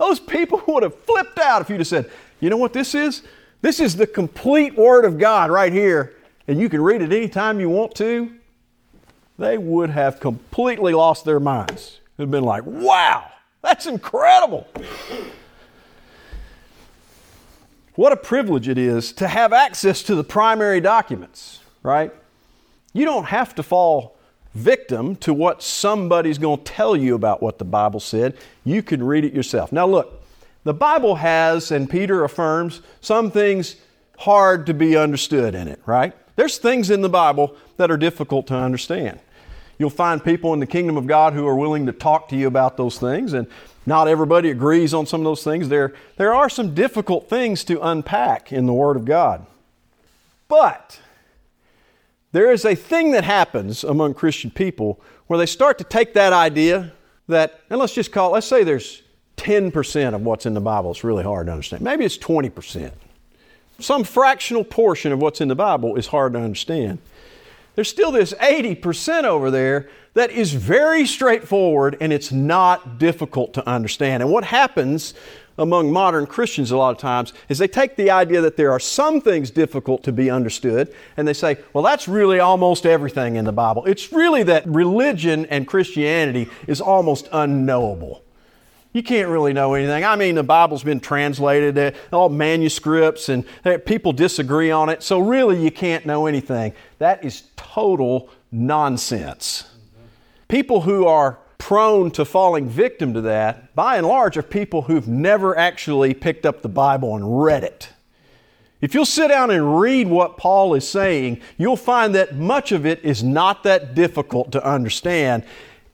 Those 0.00 0.18
people 0.18 0.60
would 0.66 0.82
have 0.82 0.96
flipped 0.96 1.38
out 1.38 1.62
if 1.62 1.70
you'd 1.70 1.78
have 1.78 1.86
said, 1.86 2.10
you 2.40 2.50
know 2.50 2.56
what 2.56 2.72
this 2.72 2.96
is? 2.96 3.22
This 3.62 3.78
is 3.78 3.94
the 3.94 4.06
complete 4.06 4.74
Word 4.74 5.04
of 5.04 5.18
God 5.18 5.50
right 5.50 5.72
here, 5.72 6.16
and 6.48 6.58
you 6.58 6.68
can 6.68 6.80
read 6.80 7.02
it 7.02 7.12
anytime 7.12 7.60
you 7.60 7.68
want 7.68 7.94
to 7.96 8.32
they 9.40 9.56
would 9.56 9.90
have 9.90 10.20
completely 10.20 10.92
lost 10.92 11.24
their 11.24 11.40
minds. 11.40 11.98
Would 12.18 12.24
have 12.24 12.30
been 12.30 12.44
like, 12.44 12.64
wow, 12.66 13.30
that's 13.62 13.86
incredible. 13.86 14.68
What 17.94 18.12
a 18.12 18.16
privilege 18.16 18.68
it 18.68 18.78
is 18.78 19.12
to 19.14 19.26
have 19.26 19.52
access 19.52 20.02
to 20.04 20.14
the 20.14 20.22
primary 20.22 20.80
documents, 20.80 21.60
right? 21.82 22.12
You 22.92 23.04
don't 23.06 23.24
have 23.24 23.54
to 23.56 23.62
fall 23.62 24.16
victim 24.54 25.16
to 25.16 25.32
what 25.32 25.62
somebody's 25.62 26.38
going 26.38 26.58
to 26.58 26.64
tell 26.64 26.96
you 26.96 27.14
about 27.14 27.42
what 27.42 27.58
the 27.58 27.64
Bible 27.64 28.00
said. 28.00 28.36
You 28.64 28.82
can 28.82 29.02
read 29.02 29.24
it 29.24 29.32
yourself. 29.32 29.72
Now, 29.72 29.86
look, 29.86 30.22
the 30.64 30.74
Bible 30.74 31.16
has, 31.16 31.70
and 31.70 31.88
Peter 31.88 32.24
affirms, 32.24 32.82
some 33.00 33.30
things 33.30 33.76
hard 34.18 34.66
to 34.66 34.74
be 34.74 34.96
understood 34.96 35.54
in 35.54 35.68
it, 35.68 35.80
right? 35.86 36.12
There's 36.36 36.58
things 36.58 36.90
in 36.90 37.00
the 37.00 37.08
Bible 37.08 37.56
that 37.76 37.90
are 37.90 37.96
difficult 37.96 38.46
to 38.48 38.54
understand. 38.54 39.20
You'll 39.78 39.88
find 39.88 40.22
people 40.22 40.52
in 40.52 40.60
the 40.60 40.66
kingdom 40.66 40.98
of 40.98 41.06
God 41.06 41.32
who 41.32 41.46
are 41.46 41.56
willing 41.56 41.86
to 41.86 41.92
talk 41.92 42.28
to 42.28 42.36
you 42.36 42.46
about 42.46 42.76
those 42.76 42.98
things, 42.98 43.32
and 43.32 43.46
not 43.86 44.08
everybody 44.08 44.50
agrees 44.50 44.92
on 44.92 45.06
some 45.06 45.22
of 45.22 45.24
those 45.24 45.42
things. 45.42 45.70
There, 45.70 45.94
there 46.16 46.34
are 46.34 46.50
some 46.50 46.74
difficult 46.74 47.30
things 47.30 47.64
to 47.64 47.80
unpack 47.80 48.52
in 48.52 48.66
the 48.66 48.74
Word 48.74 48.96
of 48.96 49.06
God. 49.06 49.46
But 50.48 51.00
there 52.32 52.50
is 52.50 52.64
a 52.64 52.74
thing 52.74 53.10
that 53.12 53.24
happens 53.24 53.84
among 53.84 54.14
Christian 54.14 54.50
people 54.50 55.00
where 55.26 55.38
they 55.38 55.46
start 55.46 55.78
to 55.78 55.84
take 55.84 56.14
that 56.14 56.32
idea 56.32 56.92
that, 57.28 57.60
and 57.70 57.78
let's 57.78 57.94
just 57.94 58.12
call, 58.12 58.32
let's 58.32 58.46
say 58.46 58.64
there's 58.64 59.02
10% 59.36 60.14
of 60.14 60.22
what's 60.22 60.46
in 60.46 60.54
the 60.54 60.60
Bible 60.60 60.90
is 60.90 61.02
really 61.02 61.24
hard 61.24 61.46
to 61.46 61.52
understand. 61.52 61.82
Maybe 61.82 62.04
it's 62.04 62.18
20%. 62.18 62.92
Some 63.78 64.04
fractional 64.04 64.64
portion 64.64 65.12
of 65.12 65.20
what's 65.20 65.40
in 65.40 65.48
the 65.48 65.54
Bible 65.54 65.96
is 65.96 66.08
hard 66.08 66.34
to 66.34 66.40
understand. 66.40 66.98
There's 67.74 67.88
still 67.88 68.12
this 68.12 68.34
80% 68.34 69.24
over 69.24 69.50
there 69.50 69.88
that 70.14 70.30
is 70.30 70.52
very 70.52 71.06
straightforward 71.06 71.96
and 72.00 72.12
it's 72.12 72.30
not 72.30 72.98
difficult 72.98 73.54
to 73.54 73.66
understand. 73.66 74.22
And 74.22 74.30
what 74.30 74.44
happens 74.44 75.14
among 75.58 75.92
modern 75.92 76.26
Christians 76.26 76.70
a 76.70 76.76
lot 76.76 76.90
of 76.90 76.98
times 76.98 77.32
is 77.48 77.58
they 77.58 77.68
take 77.68 77.96
the 77.96 78.10
idea 78.10 78.40
that 78.40 78.56
there 78.56 78.72
are 78.72 78.80
some 78.80 79.20
things 79.20 79.50
difficult 79.50 80.02
to 80.04 80.12
be 80.12 80.30
understood 80.30 80.94
and 81.16 81.28
they 81.28 81.32
say, 81.32 81.58
well, 81.72 81.84
that's 81.84 82.08
really 82.08 82.40
almost 82.40 82.86
everything 82.86 83.36
in 83.36 83.44
the 83.44 83.52
Bible. 83.52 83.84
It's 83.84 84.12
really 84.12 84.42
that 84.44 84.66
religion 84.66 85.46
and 85.46 85.66
Christianity 85.66 86.48
is 86.66 86.80
almost 86.80 87.28
unknowable. 87.32 88.22
You 88.92 89.04
can't 89.04 89.28
really 89.28 89.52
know 89.52 89.74
anything. 89.74 90.04
I 90.04 90.16
mean, 90.16 90.34
the 90.34 90.42
Bible's 90.42 90.82
been 90.82 90.98
translated, 90.98 91.78
uh, 91.78 91.92
all 92.12 92.28
manuscripts, 92.28 93.28
and 93.28 93.44
uh, 93.64 93.78
people 93.86 94.12
disagree 94.12 94.72
on 94.72 94.88
it, 94.88 95.04
so 95.04 95.20
really 95.20 95.62
you 95.62 95.70
can't 95.70 96.04
know 96.06 96.26
anything. 96.26 96.72
That 96.98 97.24
is 97.24 97.44
total 97.54 98.30
nonsense. 98.50 99.64
People 100.48 100.80
who 100.80 101.06
are 101.06 101.38
prone 101.60 102.10
to 102.12 102.24
falling 102.24 102.68
victim 102.68 103.14
to 103.14 103.20
that, 103.20 103.72
by 103.76 103.96
and 103.96 104.06
large, 104.06 104.36
are 104.36 104.42
people 104.42 104.82
who've 104.82 105.06
never 105.06 105.56
actually 105.56 106.14
picked 106.14 106.44
up 106.44 106.62
the 106.62 106.68
Bible 106.68 107.14
and 107.14 107.42
read 107.44 107.62
it. 107.62 107.90
If 108.80 108.94
you'll 108.94 109.04
sit 109.04 109.28
down 109.28 109.50
and 109.50 109.78
read 109.78 110.08
what 110.08 110.38
Paul 110.38 110.74
is 110.74 110.88
saying, 110.88 111.42
you'll 111.58 111.76
find 111.76 112.14
that 112.14 112.34
much 112.34 112.72
of 112.72 112.86
it 112.86 113.04
is 113.04 113.22
not 113.22 113.62
that 113.64 113.94
difficult 113.94 114.50
to 114.52 114.66
understand. 114.66 115.44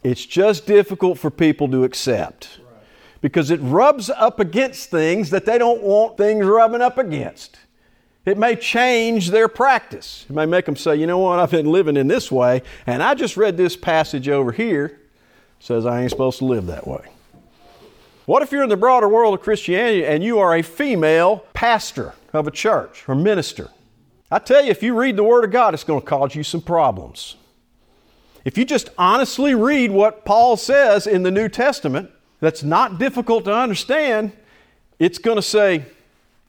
It's 0.04 0.24
just 0.24 0.66
difficult 0.66 1.18
for 1.18 1.30
people 1.30 1.68
to 1.72 1.82
accept 1.82 2.60
because 3.20 3.50
it 3.50 3.58
rubs 3.60 4.08
up 4.08 4.38
against 4.38 4.88
things 4.88 5.30
that 5.30 5.46
they 5.46 5.58
don't 5.58 5.82
want 5.82 6.16
things 6.16 6.46
rubbing 6.46 6.80
up 6.80 6.96
against. 6.96 7.58
It 8.24 8.38
may 8.38 8.54
change 8.54 9.30
their 9.30 9.48
practice. 9.48 10.26
It 10.30 10.34
may 10.34 10.46
make 10.46 10.66
them 10.66 10.76
say, 10.76 10.94
you 10.94 11.08
know 11.08 11.18
what, 11.18 11.40
I've 11.40 11.50
been 11.50 11.72
living 11.72 11.96
in 11.96 12.06
this 12.06 12.30
way, 12.30 12.62
and 12.86 13.02
I 13.02 13.14
just 13.14 13.36
read 13.36 13.56
this 13.56 13.76
passage 13.76 14.28
over 14.28 14.52
here 14.52 15.00
says 15.58 15.86
I 15.86 16.02
ain't 16.02 16.10
supposed 16.10 16.38
to 16.38 16.44
live 16.44 16.66
that 16.66 16.86
way. 16.86 17.04
What 18.26 18.42
if 18.42 18.50
you're 18.50 18.64
in 18.64 18.68
the 18.68 18.76
broader 18.76 19.08
world 19.08 19.34
of 19.34 19.40
Christianity 19.40 20.04
and 20.04 20.22
you 20.22 20.38
are 20.40 20.56
a 20.56 20.62
female 20.62 21.44
pastor 21.54 22.14
of 22.32 22.46
a 22.46 22.50
church 22.50 23.08
or 23.08 23.14
minister? 23.14 23.70
I 24.30 24.40
tell 24.40 24.64
you, 24.64 24.70
if 24.70 24.82
you 24.82 24.98
read 24.98 25.16
the 25.16 25.22
Word 25.22 25.44
of 25.44 25.52
God, 25.52 25.74
it's 25.74 25.84
going 25.84 26.00
to 26.00 26.06
cause 26.06 26.34
you 26.34 26.42
some 26.42 26.60
problems. 26.60 27.36
If 28.44 28.58
you 28.58 28.64
just 28.64 28.90
honestly 28.98 29.54
read 29.54 29.92
what 29.92 30.24
Paul 30.24 30.56
says 30.56 31.06
in 31.06 31.22
the 31.22 31.30
New 31.30 31.48
Testament, 31.48 32.10
that's 32.40 32.62
not 32.62 32.98
difficult 32.98 33.44
to 33.44 33.54
understand, 33.54 34.32
it's 34.98 35.18
going 35.18 35.36
to 35.36 35.42
say, 35.42 35.84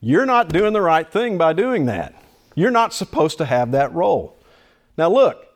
You're 0.02 0.26
not 0.26 0.50
doing 0.50 0.74
the 0.74 0.82
right 0.82 1.10
thing 1.10 1.38
by 1.38 1.54
doing 1.54 1.86
that. 1.86 2.15
You're 2.56 2.72
not 2.72 2.93
supposed 2.93 3.38
to 3.38 3.46
have 3.46 3.72
that 3.72 3.93
role. 3.93 4.36
Now, 4.98 5.10
look, 5.10 5.46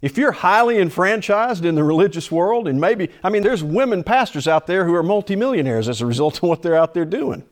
if 0.00 0.16
you're 0.16 0.32
highly 0.32 0.78
enfranchised 0.78 1.64
in 1.64 1.74
the 1.74 1.82
religious 1.82 2.30
world, 2.30 2.68
and 2.68 2.80
maybe, 2.80 3.10
I 3.22 3.30
mean, 3.30 3.42
there's 3.42 3.64
women 3.64 4.04
pastors 4.04 4.46
out 4.46 4.66
there 4.66 4.84
who 4.84 4.94
are 4.94 5.02
multimillionaires 5.02 5.88
as 5.88 6.00
a 6.00 6.06
result 6.06 6.36
of 6.36 6.44
what 6.44 6.62
they're 6.62 6.76
out 6.76 6.94
there 6.94 7.04
doing. 7.04 7.42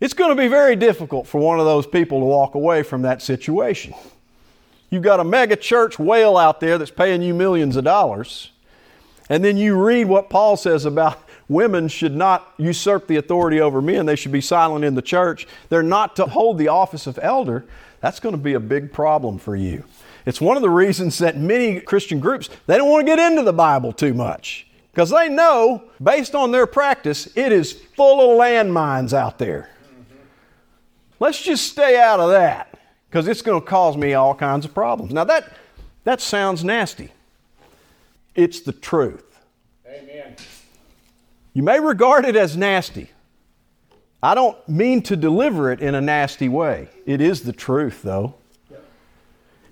It's 0.00 0.14
going 0.14 0.30
to 0.30 0.42
be 0.42 0.48
very 0.48 0.76
difficult 0.76 1.26
for 1.26 1.40
one 1.40 1.60
of 1.60 1.66
those 1.66 1.86
people 1.86 2.20
to 2.20 2.24
walk 2.24 2.54
away 2.54 2.82
from 2.82 3.02
that 3.02 3.22
situation. 3.22 3.94
You've 4.88 5.04
got 5.04 5.20
a 5.20 5.24
mega 5.24 5.54
church 5.54 5.98
whale 5.98 6.36
out 6.36 6.58
there 6.58 6.78
that's 6.78 6.90
paying 6.90 7.22
you 7.22 7.32
millions 7.32 7.76
of 7.76 7.84
dollars, 7.84 8.50
and 9.28 9.44
then 9.44 9.56
you 9.56 9.80
read 9.80 10.06
what 10.06 10.30
Paul 10.30 10.56
says 10.56 10.84
about 10.84 11.22
women 11.48 11.86
should 11.86 12.16
not 12.16 12.54
usurp 12.56 13.06
the 13.06 13.16
authority 13.16 13.60
over 13.60 13.80
men, 13.80 14.06
they 14.06 14.16
should 14.16 14.32
be 14.32 14.40
silent 14.40 14.84
in 14.84 14.96
the 14.96 15.02
church, 15.02 15.46
they're 15.68 15.82
not 15.82 16.16
to 16.16 16.26
hold 16.26 16.58
the 16.58 16.68
office 16.68 17.06
of 17.06 17.18
elder. 17.22 17.64
That's 18.00 18.18
going 18.18 18.34
to 18.34 18.40
be 18.40 18.54
a 18.54 18.60
big 18.60 18.92
problem 18.92 19.38
for 19.38 19.54
you. 19.54 19.84
It's 20.26 20.40
one 20.40 20.56
of 20.56 20.62
the 20.62 20.70
reasons 20.70 21.18
that 21.18 21.36
many 21.36 21.80
Christian 21.80 22.20
groups, 22.20 22.48
they 22.66 22.76
don't 22.76 22.90
want 22.90 23.06
to 23.06 23.16
get 23.16 23.18
into 23.18 23.42
the 23.42 23.52
Bible 23.52 23.92
too 23.92 24.14
much 24.14 24.66
because 24.92 25.10
they 25.10 25.28
know, 25.28 25.84
based 26.02 26.34
on 26.34 26.50
their 26.50 26.66
practice, 26.66 27.28
it 27.36 27.52
is 27.52 27.72
full 27.72 28.20
of 28.20 28.38
landmines 28.38 29.12
out 29.12 29.38
there. 29.38 29.70
Let's 31.18 31.40
just 31.40 31.70
stay 31.70 32.00
out 32.00 32.18
of 32.18 32.30
that 32.30 32.78
because 33.08 33.28
it's 33.28 33.42
going 33.42 33.60
to 33.60 33.66
cause 33.66 33.96
me 33.96 34.14
all 34.14 34.34
kinds 34.34 34.64
of 34.64 34.74
problems. 34.74 35.12
Now, 35.12 35.24
that, 35.24 35.52
that 36.04 36.20
sounds 36.20 36.64
nasty. 36.64 37.10
It's 38.34 38.60
the 38.60 38.72
truth. 38.72 39.38
Amen. 39.86 40.36
You 41.52 41.62
may 41.62 41.80
regard 41.80 42.24
it 42.24 42.36
as 42.36 42.56
nasty. 42.56 43.10
I 44.22 44.34
don't 44.34 44.56
mean 44.68 45.02
to 45.02 45.16
deliver 45.16 45.72
it 45.72 45.80
in 45.80 45.94
a 45.94 46.00
nasty 46.00 46.48
way. 46.48 46.88
It 47.06 47.20
is 47.20 47.42
the 47.42 47.52
truth, 47.52 48.02
though. 48.02 48.34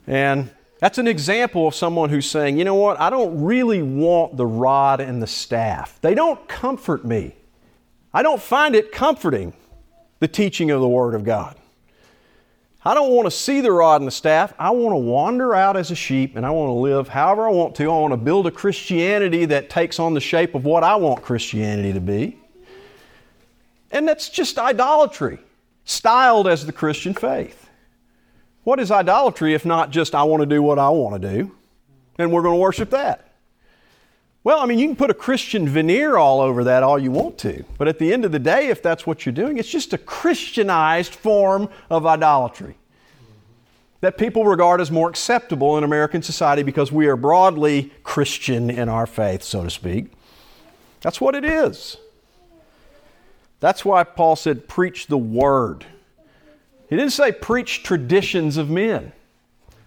And 0.08 0.50
that's 0.80 0.96
an 0.96 1.06
example 1.06 1.68
of 1.68 1.74
someone 1.74 2.08
who's 2.08 2.28
saying, 2.28 2.58
you 2.58 2.64
know 2.64 2.74
what, 2.74 2.98
I 2.98 3.10
don't 3.10 3.44
really 3.44 3.82
want 3.82 4.38
the 4.38 4.46
rod 4.46 5.00
and 5.00 5.22
the 5.22 5.26
staff. 5.26 5.98
They 6.00 6.14
don't 6.14 6.48
comfort 6.48 7.04
me. 7.04 7.36
I 8.14 8.22
don't 8.22 8.40
find 8.40 8.74
it 8.74 8.90
comforting, 8.90 9.52
the 10.18 10.26
teaching 10.26 10.70
of 10.70 10.80
the 10.80 10.88
Word 10.88 11.14
of 11.14 11.24
God. 11.24 11.56
I 12.84 12.94
don't 12.94 13.10
want 13.10 13.26
to 13.26 13.30
see 13.30 13.60
the 13.60 13.70
rod 13.70 14.00
and 14.00 14.06
the 14.06 14.12
staff. 14.12 14.54
I 14.58 14.70
want 14.70 14.94
to 14.94 14.96
wander 14.98 15.54
out 15.54 15.76
as 15.76 15.90
a 15.90 15.94
sheep 15.94 16.36
and 16.36 16.46
I 16.46 16.50
want 16.50 16.68
to 16.68 16.72
live 16.72 17.08
however 17.08 17.46
I 17.46 17.50
want 17.50 17.74
to. 17.76 17.84
I 17.84 17.88
want 17.88 18.12
to 18.12 18.16
build 18.16 18.46
a 18.46 18.50
Christianity 18.50 19.44
that 19.44 19.68
takes 19.68 19.98
on 19.98 20.14
the 20.14 20.20
shape 20.20 20.54
of 20.54 20.64
what 20.64 20.82
I 20.84 20.96
want 20.96 21.22
Christianity 21.22 21.92
to 21.92 22.00
be. 22.00 22.38
And 23.90 24.08
that's 24.08 24.30
just 24.30 24.58
idolatry, 24.58 25.38
styled 25.84 26.48
as 26.48 26.64
the 26.64 26.72
Christian 26.72 27.12
faith. 27.12 27.67
What 28.68 28.80
is 28.80 28.90
idolatry 28.90 29.54
if 29.54 29.64
not 29.64 29.88
just 29.88 30.14
I 30.14 30.24
want 30.24 30.42
to 30.42 30.46
do 30.46 30.62
what 30.62 30.78
I 30.78 30.90
want 30.90 31.22
to 31.22 31.36
do 31.36 31.56
and 32.18 32.30
we're 32.30 32.42
going 32.42 32.56
to 32.56 32.60
worship 32.60 32.90
that? 32.90 33.32
Well, 34.44 34.60
I 34.60 34.66
mean, 34.66 34.78
you 34.78 34.86
can 34.86 34.94
put 34.94 35.08
a 35.08 35.14
Christian 35.14 35.66
veneer 35.66 36.18
all 36.18 36.42
over 36.42 36.62
that 36.64 36.82
all 36.82 36.98
you 36.98 37.10
want 37.10 37.38
to, 37.38 37.64
but 37.78 37.88
at 37.88 37.98
the 37.98 38.12
end 38.12 38.26
of 38.26 38.32
the 38.32 38.38
day, 38.38 38.68
if 38.68 38.82
that's 38.82 39.06
what 39.06 39.24
you're 39.24 39.32
doing, 39.32 39.56
it's 39.56 39.70
just 39.70 39.94
a 39.94 39.98
Christianized 39.98 41.14
form 41.14 41.70
of 41.88 42.04
idolatry 42.04 42.76
that 44.02 44.18
people 44.18 44.44
regard 44.44 44.82
as 44.82 44.90
more 44.90 45.08
acceptable 45.08 45.78
in 45.78 45.82
American 45.82 46.20
society 46.20 46.62
because 46.62 46.92
we 46.92 47.06
are 47.06 47.16
broadly 47.16 47.90
Christian 48.02 48.68
in 48.68 48.90
our 48.90 49.06
faith, 49.06 49.42
so 49.42 49.64
to 49.64 49.70
speak. 49.70 50.12
That's 51.00 51.22
what 51.22 51.34
it 51.34 51.46
is. 51.46 51.96
That's 53.60 53.82
why 53.82 54.04
Paul 54.04 54.36
said, 54.36 54.68
preach 54.68 55.06
the 55.06 55.16
word. 55.16 55.86
He 56.88 56.96
didn't 56.96 57.12
say 57.12 57.32
preach 57.32 57.82
traditions 57.82 58.56
of 58.56 58.70
men. 58.70 59.12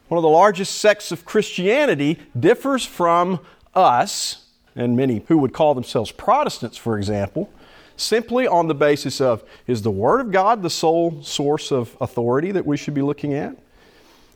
One 0.08 0.18
of 0.18 0.24
the 0.24 0.30
largest 0.30 0.76
sects 0.76 1.12
of 1.12 1.26
Christianity 1.26 2.20
differs 2.38 2.86
from 2.86 3.40
us, 3.74 4.46
and 4.76 4.96
many 4.96 5.24
who 5.28 5.38
would 5.40 5.54
call 5.54 5.74
themselves 5.74 6.12
Protestants, 6.12 6.78
for 6.78 6.98
example, 6.98 7.50
simply 7.96 8.46
on 8.46 8.68
the 8.68 8.76
basis 8.76 9.22
of 9.22 9.44
is 9.68 9.82
the 9.82 9.92
Word 9.92 10.22
of 10.22 10.32
God 10.32 10.62
the 10.62 10.70
sole 10.70 11.24
source 11.24 11.72
of 11.72 11.96
authority 12.02 12.52
that 12.52 12.66
we 12.66 12.78
should 12.78 12.94
be 12.94 13.02
looking 13.02 13.34
at? 13.34 13.56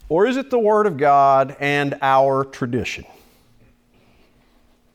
Or 0.07 0.25
is 0.25 0.37
it 0.37 0.49
the 0.49 0.59
Word 0.59 0.87
of 0.87 0.97
God 0.97 1.55
and 1.59 1.97
our 2.01 2.45
tradition? 2.45 3.05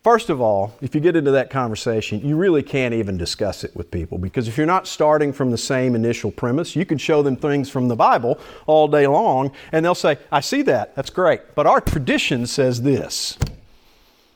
First 0.03 0.31
of 0.31 0.41
all, 0.41 0.73
if 0.81 0.95
you 0.95 1.01
get 1.03 1.15
into 1.15 1.31
that 1.33 1.51
conversation, 1.51 2.27
you 2.27 2.35
really 2.35 2.63
can't 2.63 2.95
even 2.95 3.19
discuss 3.19 3.65
it 3.65 3.77
with 3.77 3.91
people 3.91 4.17
because 4.17 4.49
if 4.49 4.57
you're 4.57 4.67
not 4.67 4.87
starting 4.87 5.31
from 5.31 5.51
the 5.51 5.59
same 5.59 5.95
initial 5.95 6.31
premise, 6.31 6.75
you 6.75 6.87
can 6.87 6.97
show 6.97 7.23
them 7.23 7.37
things 7.37 7.69
from 7.69 7.89
the 7.89 7.97
Bible 7.97 8.39
all 8.67 8.89
day 8.89 9.07
long 9.07 9.53
and 9.73 9.85
they'll 9.85 9.95
say, 9.95 10.17
I 10.33 10.41
see 10.41 10.63
that, 10.63 10.97
that's 10.97 11.11
great, 11.11 11.55
but 11.55 11.67
our 11.67 11.83
tradition 11.83 12.47
says 12.47 12.81
this. 12.81 13.37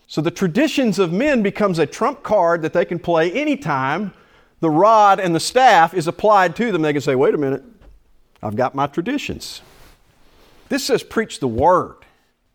So 0.07 0.20
the 0.20 0.31
traditions 0.31 0.98
of 0.98 1.12
men 1.12 1.42
becomes 1.42 1.79
a 1.79 1.87
trump 1.87 2.22
card 2.22 2.61
that 2.61 2.74
they 2.74 2.85
can 2.85 2.98
play 2.98 3.33
anytime 3.33 4.12
the 4.61 4.68
rod 4.68 5.18
and 5.18 5.35
the 5.35 5.40
staff 5.40 5.94
is 5.94 6.07
applied 6.07 6.57
to 6.57 6.72
them. 6.72 6.83
They 6.83 6.92
can 6.92 7.00
say, 7.00 7.14
wait 7.14 7.35
a 7.35 7.38
minute, 7.38 7.64
I've 8.42 8.55
got 8.55 8.74
my 8.74 8.87
traditions. 8.87 9.62
This 10.68 10.85
says 10.85 11.03
preach 11.03 11.40
the 11.40 11.48
word. 11.48 11.96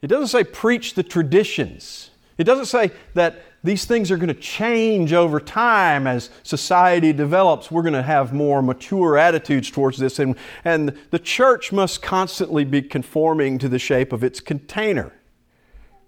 It 0.03 0.07
doesn't 0.07 0.27
say 0.27 0.43
preach 0.43 0.93
the 0.93 1.03
traditions. 1.03 2.11
It 2.39 2.45
doesn't 2.45 2.67
say 2.67 2.91
that 3.15 3.43
these 3.63 3.83
things 3.83 4.09
are 4.09 4.15
going 4.15 4.29
to 4.29 4.33
change 4.33 5.11
over 5.11 5.41
time 5.41 6.07
as 6.07 6.29
society 6.43 7.11
develops. 7.11 7.69
We're 7.69 7.81
going 7.81 7.93
to 7.93 8.01
have 8.01 8.33
more 8.33 8.61
mature 8.61 9.17
attitudes 9.17 9.69
towards 9.69 9.97
this, 9.97 10.19
and, 10.19 10.35
and 10.63 10.97
the 11.11 11.19
church 11.19 11.73
must 11.73 12.01
constantly 12.01 12.63
be 12.63 12.81
conforming 12.81 13.59
to 13.59 13.67
the 13.67 13.77
shape 13.77 14.13
of 14.13 14.23
its 14.23 14.39
container, 14.39 15.11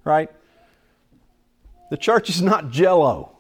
right? 0.06 0.32
The 1.90 1.98
church 1.98 2.30
is 2.30 2.42
not 2.42 2.72
jello. 2.72 3.36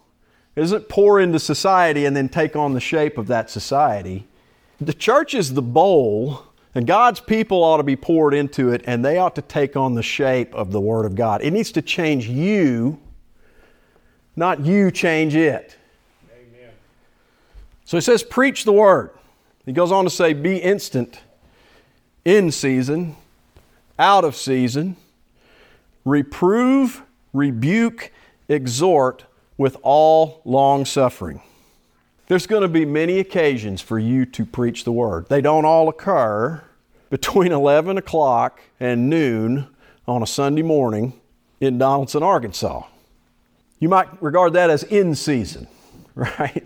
It 0.57 0.59
doesn't 0.59 0.89
pour 0.89 1.21
into 1.21 1.39
society 1.39 2.03
and 2.03 2.13
then 2.13 2.27
take 2.27 2.57
on 2.57 2.73
the 2.73 2.81
shape 2.81 3.17
of 3.17 3.27
that 3.27 3.49
society. 3.49 4.27
The 4.81 4.93
church 4.93 5.33
is 5.33 5.53
the 5.53 5.61
bowl 5.61 6.50
And 6.73 6.87
God's 6.87 7.19
people 7.19 7.63
ought 7.63 7.77
to 7.77 7.83
be 7.83 7.97
poured 7.97 8.33
into 8.33 8.71
it, 8.71 8.83
and 8.85 9.03
they 9.03 9.17
ought 9.17 9.35
to 9.35 9.41
take 9.41 9.75
on 9.75 9.93
the 9.93 10.03
shape 10.03 10.53
of 10.55 10.71
the 10.71 10.79
Word 10.79 11.05
of 11.05 11.15
God. 11.15 11.41
It 11.41 11.51
needs 11.51 11.71
to 11.73 11.81
change 11.81 12.27
you, 12.27 12.99
not 14.35 14.61
you 14.61 14.89
change 14.89 15.35
it. 15.35 15.77
Amen. 16.31 16.69
So 17.83 17.97
he 17.97 18.01
says, 18.01 18.23
Preach 18.23 18.63
the 18.63 18.71
Word. 18.71 19.11
He 19.65 19.73
goes 19.73 19.91
on 19.91 20.05
to 20.05 20.09
say, 20.09 20.31
Be 20.31 20.57
instant, 20.57 21.19
in 22.23 22.51
season, 22.51 23.17
out 23.99 24.23
of 24.23 24.35
season, 24.35 24.95
reprove, 26.05 27.03
rebuke, 27.33 28.11
exhort 28.47 29.25
with 29.57 29.75
all 29.81 30.41
long 30.45 30.85
suffering. 30.85 31.41
There's 32.31 32.47
going 32.47 32.61
to 32.61 32.69
be 32.69 32.85
many 32.85 33.19
occasions 33.19 33.81
for 33.81 33.99
you 33.99 34.25
to 34.25 34.45
preach 34.45 34.85
the 34.85 34.91
word. 34.93 35.27
They 35.27 35.41
don't 35.41 35.65
all 35.65 35.89
occur 35.89 36.63
between 37.09 37.51
11 37.51 37.97
o'clock 37.97 38.61
and 38.79 39.09
noon 39.09 39.67
on 40.07 40.23
a 40.23 40.25
Sunday 40.25 40.61
morning 40.61 41.19
in 41.59 41.77
Donaldson, 41.77 42.23
Arkansas. 42.23 42.83
You 43.79 43.89
might 43.89 44.07
regard 44.23 44.53
that 44.53 44.69
as 44.69 44.83
in 44.83 45.13
season, 45.13 45.67
right? 46.15 46.65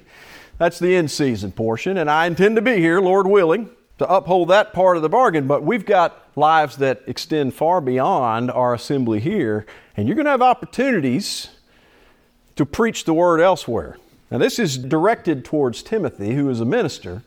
That's 0.60 0.78
the 0.78 0.96
in 0.96 1.08
season 1.08 1.52
portion, 1.52 1.98
and 1.98 2.12
I 2.12 2.28
intend 2.28 2.58
to 2.58 2.62
be 2.62 2.76
here, 2.76 3.02
Lord 3.02 3.26
willing, 3.26 3.72
to 3.98 4.08
uphold 4.08 4.50
that 4.50 4.72
part 4.72 4.98
of 4.98 5.02
the 5.02 5.10
bargain. 5.10 5.48
But 5.48 5.64
we've 5.64 5.84
got 5.84 6.28
lives 6.36 6.78
that 6.78 7.02
extend 7.08 7.56
far 7.56 7.82
beyond 7.82 8.52
our 8.52 8.76
assembly 8.76 9.20
here, 9.20 9.66
and 9.98 10.08
you're 10.08 10.16
going 10.16 10.26
to 10.26 10.32
have 10.32 10.44
opportunities 10.44 11.50
to 12.56 12.68
preach 12.68 13.06
the 13.06 13.16
word 13.16 13.42
elsewhere. 13.42 13.98
Now, 14.32 14.40
this 14.40 14.60
is 14.60 14.78
directed 14.78 15.46
towards 15.46 15.84
Timothy, 15.84 16.34
who 16.34 16.50
is 16.50 16.60
a 16.60 16.66
minister, 16.66 17.22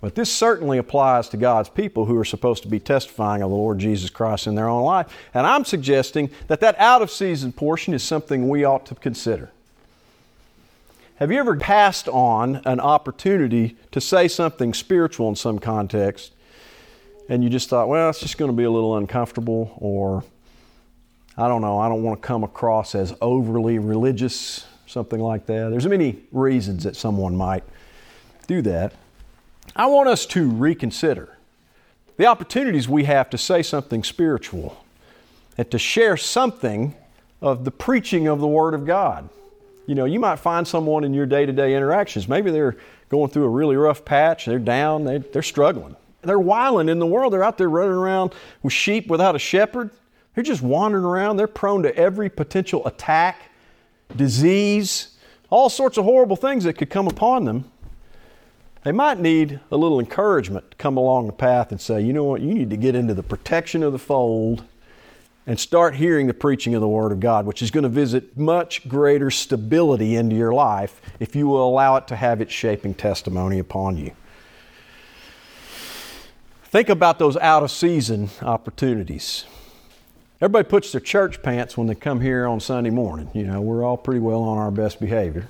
but 0.00 0.14
this 0.14 0.30
certainly 0.30 0.76
applies 0.76 1.28
to 1.30 1.38
God's 1.38 1.70
people 1.70 2.04
who 2.04 2.18
are 2.18 2.24
supposed 2.24 2.62
to 2.64 2.68
be 2.68 2.78
testifying 2.78 3.42
of 3.42 3.50
the 3.50 3.56
Lord 3.56 3.78
Jesus 3.78 4.10
Christ 4.10 4.46
in 4.46 4.54
their 4.54 4.68
own 4.68 4.84
life. 4.84 5.06
And 5.32 5.46
I'm 5.46 5.64
suggesting 5.64 6.30
that 6.48 6.60
that 6.60 6.78
out 6.78 7.00
of 7.00 7.10
season 7.10 7.52
portion 7.52 7.94
is 7.94 8.02
something 8.02 8.48
we 8.48 8.64
ought 8.64 8.84
to 8.86 8.94
consider. 8.94 9.50
Have 11.16 11.32
you 11.32 11.38
ever 11.38 11.56
passed 11.56 12.08
on 12.08 12.56
an 12.66 12.80
opportunity 12.80 13.76
to 13.92 14.00
say 14.00 14.28
something 14.28 14.74
spiritual 14.74 15.28
in 15.28 15.36
some 15.36 15.58
context 15.58 16.32
and 17.28 17.42
you 17.42 17.48
just 17.48 17.68
thought, 17.68 17.88
well, 17.88 18.10
it's 18.10 18.20
just 18.20 18.36
going 18.36 18.50
to 18.50 18.56
be 18.56 18.64
a 18.64 18.70
little 18.70 18.96
uncomfortable, 18.96 19.74
or 19.78 20.24
I 21.36 21.48
don't 21.48 21.62
know, 21.62 21.78
I 21.78 21.88
don't 21.88 22.02
want 22.02 22.20
to 22.20 22.26
come 22.26 22.44
across 22.44 22.94
as 22.94 23.14
overly 23.20 23.78
religious 23.78 24.66
something 24.94 25.20
like 25.20 25.44
that. 25.46 25.70
There's 25.70 25.88
many 25.88 26.20
reasons 26.30 26.84
that 26.84 26.94
someone 26.94 27.36
might 27.36 27.64
do 28.46 28.62
that. 28.62 28.92
I 29.74 29.86
want 29.86 30.08
us 30.08 30.24
to 30.26 30.48
reconsider 30.48 31.36
the 32.16 32.26
opportunities 32.26 32.88
we 32.88 33.04
have 33.04 33.28
to 33.30 33.38
say 33.38 33.62
something 33.62 34.04
spiritual 34.04 34.82
and 35.58 35.68
to 35.72 35.78
share 35.78 36.16
something 36.16 36.94
of 37.42 37.64
the 37.64 37.72
preaching 37.72 38.28
of 38.28 38.40
the 38.40 38.46
Word 38.46 38.72
of 38.72 38.86
God. 38.86 39.28
You 39.86 39.96
know, 39.96 40.04
you 40.04 40.20
might 40.20 40.36
find 40.36 40.66
someone 40.66 41.02
in 41.02 41.12
your 41.12 41.26
day 41.26 41.44
to 41.44 41.52
day 41.52 41.74
interactions, 41.74 42.28
maybe 42.28 42.52
they're 42.52 42.76
going 43.08 43.30
through 43.30 43.44
a 43.44 43.48
really 43.48 43.76
rough 43.76 44.04
patch, 44.04 44.46
they're 44.46 44.60
down, 44.60 45.04
they, 45.04 45.22
are 45.34 45.42
struggling. 45.42 45.96
They're 46.22 46.38
wiling 46.38 46.88
in 46.88 47.00
the 47.00 47.06
world, 47.06 47.32
they're 47.32 47.44
out 47.44 47.58
there 47.58 47.68
running 47.68 47.92
around 47.92 48.32
with 48.62 48.72
sheep 48.72 49.08
without 49.08 49.34
a 49.34 49.40
shepherd. 49.40 49.90
They're 50.34 50.44
just 50.44 50.62
wandering 50.62 51.04
around, 51.04 51.36
they're 51.36 51.48
prone 51.48 51.82
to 51.82 51.94
every 51.96 52.30
potential 52.30 52.86
attack 52.86 53.50
disease, 54.16 55.16
all 55.50 55.68
sorts 55.68 55.98
of 55.98 56.04
horrible 56.04 56.36
things 56.36 56.64
that 56.64 56.74
could 56.74 56.90
come 56.90 57.06
upon 57.06 57.44
them, 57.44 57.70
they 58.84 58.92
might 58.92 59.18
need 59.18 59.60
a 59.70 59.76
little 59.76 59.98
encouragement 59.98 60.70
to 60.70 60.76
come 60.76 60.96
along 60.96 61.26
the 61.26 61.32
path 61.32 61.70
and 61.70 61.80
say, 61.80 62.02
you 62.02 62.12
know 62.12 62.24
what, 62.24 62.42
you 62.42 62.52
need 62.52 62.70
to 62.70 62.76
get 62.76 62.94
into 62.94 63.14
the 63.14 63.22
protection 63.22 63.82
of 63.82 63.92
the 63.92 63.98
fold 63.98 64.64
and 65.46 65.58
start 65.58 65.94
hearing 65.94 66.26
the 66.26 66.34
preaching 66.34 66.74
of 66.74 66.80
the 66.80 66.88
Word 66.88 67.12
of 67.12 67.20
God, 67.20 67.46
which 67.46 67.62
is 67.62 67.70
going 67.70 67.82
to 67.82 67.88
visit 67.88 68.36
much 68.36 68.86
greater 68.88 69.30
stability 69.30 70.16
into 70.16 70.36
your 70.36 70.52
life 70.52 71.00
if 71.20 71.36
you 71.36 71.46
will 71.46 71.66
allow 71.68 71.96
it 71.96 72.06
to 72.08 72.16
have 72.16 72.40
its 72.40 72.52
shaping 72.52 72.94
testimony 72.94 73.58
upon 73.58 73.96
you. 73.96 74.12
Think 76.64 76.88
about 76.88 77.18
those 77.18 77.36
out 77.36 77.62
of 77.62 77.70
season 77.70 78.30
opportunities. 78.42 79.44
Everybody 80.40 80.68
puts 80.68 80.92
their 80.92 81.00
church 81.00 81.42
pants 81.42 81.76
when 81.76 81.86
they 81.86 81.94
come 81.94 82.20
here 82.20 82.46
on 82.46 82.58
Sunday 82.60 82.90
morning. 82.90 83.30
You 83.34 83.44
know, 83.44 83.60
we're 83.60 83.84
all 83.84 83.96
pretty 83.96 84.20
well 84.20 84.42
on 84.42 84.58
our 84.58 84.70
best 84.70 85.00
behavior. 85.00 85.48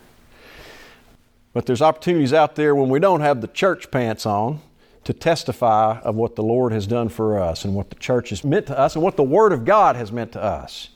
But 1.55 1.67
there's 1.67 1.81
opportunities 1.81 2.33
out 2.33 2.55
there 2.55 2.75
when 2.75 2.91
we 2.91 2.99
don't 2.99 3.21
have 3.21 3.41
the 3.41 3.49
church 3.49 3.91
pants 3.91 4.27
on 4.27 4.61
to 5.05 5.13
testify 5.13 6.01
of 6.01 6.17
what 6.17 6.37
the 6.37 6.43
Lord 6.43 6.73
has 6.73 6.87
done 6.87 7.09
for 7.09 7.39
us 7.39 7.65
and 7.65 7.75
what 7.75 7.91
the 7.91 7.97
church 7.97 8.31
has 8.31 8.45
meant 8.45 8.67
to 8.67 8.79
us 8.79 8.95
and 8.95 9.03
what 9.03 9.17
the 9.17 9.23
Word 9.23 9.53
of 9.53 9.65
God 9.65 9.97
has 9.97 10.13
meant 10.13 10.33
to 10.33 10.43
us. 10.43 10.89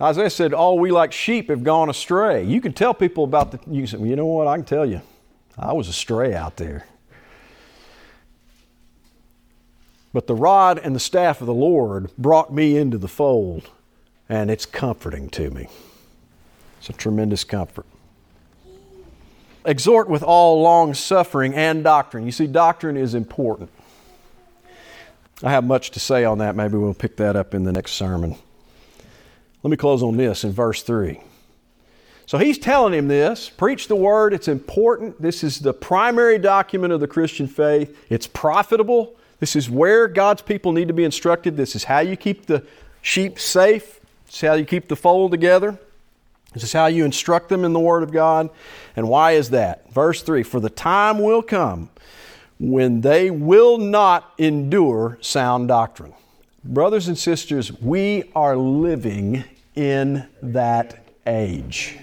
Isaiah 0.00 0.30
said, 0.30 0.52
All 0.52 0.78
we 0.78 0.90
like 0.90 1.12
sheep 1.12 1.48
have 1.50 1.64
gone 1.64 1.88
astray. 1.88 2.44
You 2.44 2.60
can 2.60 2.72
tell 2.72 2.94
people 2.94 3.24
about 3.24 3.52
the, 3.52 3.60
you 3.70 3.80
can 3.80 3.86
say, 3.86 3.96
well, 3.96 4.06
you 4.06 4.16
know 4.16 4.26
what, 4.26 4.46
I 4.46 4.56
can 4.56 4.64
tell 4.64 4.86
you, 4.86 5.00
I 5.58 5.72
was 5.72 5.88
astray 5.88 6.34
out 6.34 6.56
there. 6.56 6.86
But 10.12 10.26
the 10.26 10.34
rod 10.34 10.78
and 10.78 10.94
the 10.94 11.00
staff 11.00 11.40
of 11.40 11.46
the 11.46 11.54
Lord 11.54 12.10
brought 12.16 12.52
me 12.52 12.76
into 12.76 12.98
the 12.98 13.08
fold, 13.08 13.70
and 14.28 14.50
it's 14.50 14.66
comforting 14.66 15.28
to 15.30 15.50
me. 15.50 15.68
It's 16.78 16.88
a 16.88 16.92
tremendous 16.92 17.44
comfort. 17.44 17.86
Exhort 19.64 20.08
with 20.08 20.22
all 20.22 20.62
long 20.62 20.94
suffering 20.94 21.54
and 21.54 21.84
doctrine. 21.84 22.24
You 22.24 22.32
see, 22.32 22.46
doctrine 22.46 22.96
is 22.96 23.14
important. 23.14 23.70
I 25.42 25.50
have 25.50 25.64
much 25.64 25.90
to 25.92 26.00
say 26.00 26.24
on 26.24 26.38
that. 26.38 26.56
Maybe 26.56 26.76
we'll 26.76 26.94
pick 26.94 27.16
that 27.16 27.36
up 27.36 27.54
in 27.54 27.64
the 27.64 27.72
next 27.72 27.92
sermon. 27.92 28.34
Let 29.62 29.70
me 29.70 29.76
close 29.76 30.02
on 30.02 30.16
this 30.16 30.42
in 30.44 30.52
verse 30.52 30.82
3. 30.82 31.20
So 32.26 32.38
he's 32.38 32.58
telling 32.58 32.92
him 32.92 33.08
this 33.08 33.48
preach 33.48 33.88
the 33.88 33.96
word, 33.96 34.32
it's 34.32 34.48
important. 34.48 35.20
This 35.20 35.42
is 35.44 35.60
the 35.60 35.72
primary 35.72 36.38
document 36.38 36.92
of 36.92 37.00
the 37.00 37.06
Christian 37.06 37.46
faith. 37.46 37.96
It's 38.10 38.26
profitable, 38.26 39.16
this 39.40 39.54
is 39.54 39.70
where 39.70 40.08
God's 40.08 40.42
people 40.42 40.72
need 40.72 40.88
to 40.88 40.94
be 40.94 41.04
instructed. 41.04 41.56
This 41.56 41.76
is 41.76 41.84
how 41.84 42.00
you 42.00 42.16
keep 42.16 42.46
the 42.46 42.64
sheep 43.02 43.38
safe. 43.38 44.00
This 44.26 44.34
is 44.36 44.40
how 44.40 44.54
you 44.54 44.64
keep 44.64 44.88
the 44.88 44.96
fold 44.96 45.30
together. 45.30 45.78
This 46.54 46.64
is 46.64 46.72
how 46.72 46.86
you 46.86 47.04
instruct 47.04 47.48
them 47.48 47.64
in 47.64 47.72
the 47.72 47.80
Word 47.80 48.02
of 48.02 48.10
God. 48.10 48.50
And 48.96 49.08
why 49.08 49.32
is 49.32 49.50
that? 49.50 49.90
Verse 49.92 50.22
3 50.22 50.42
For 50.42 50.60
the 50.60 50.70
time 50.70 51.20
will 51.20 51.42
come 51.42 51.90
when 52.58 53.02
they 53.02 53.30
will 53.30 53.78
not 53.78 54.32
endure 54.38 55.18
sound 55.20 55.68
doctrine. 55.68 56.14
Brothers 56.64 57.06
and 57.06 57.16
sisters, 57.16 57.72
we 57.80 58.30
are 58.34 58.56
living 58.56 59.44
in 59.76 60.26
that 60.42 61.06
age. 61.26 61.98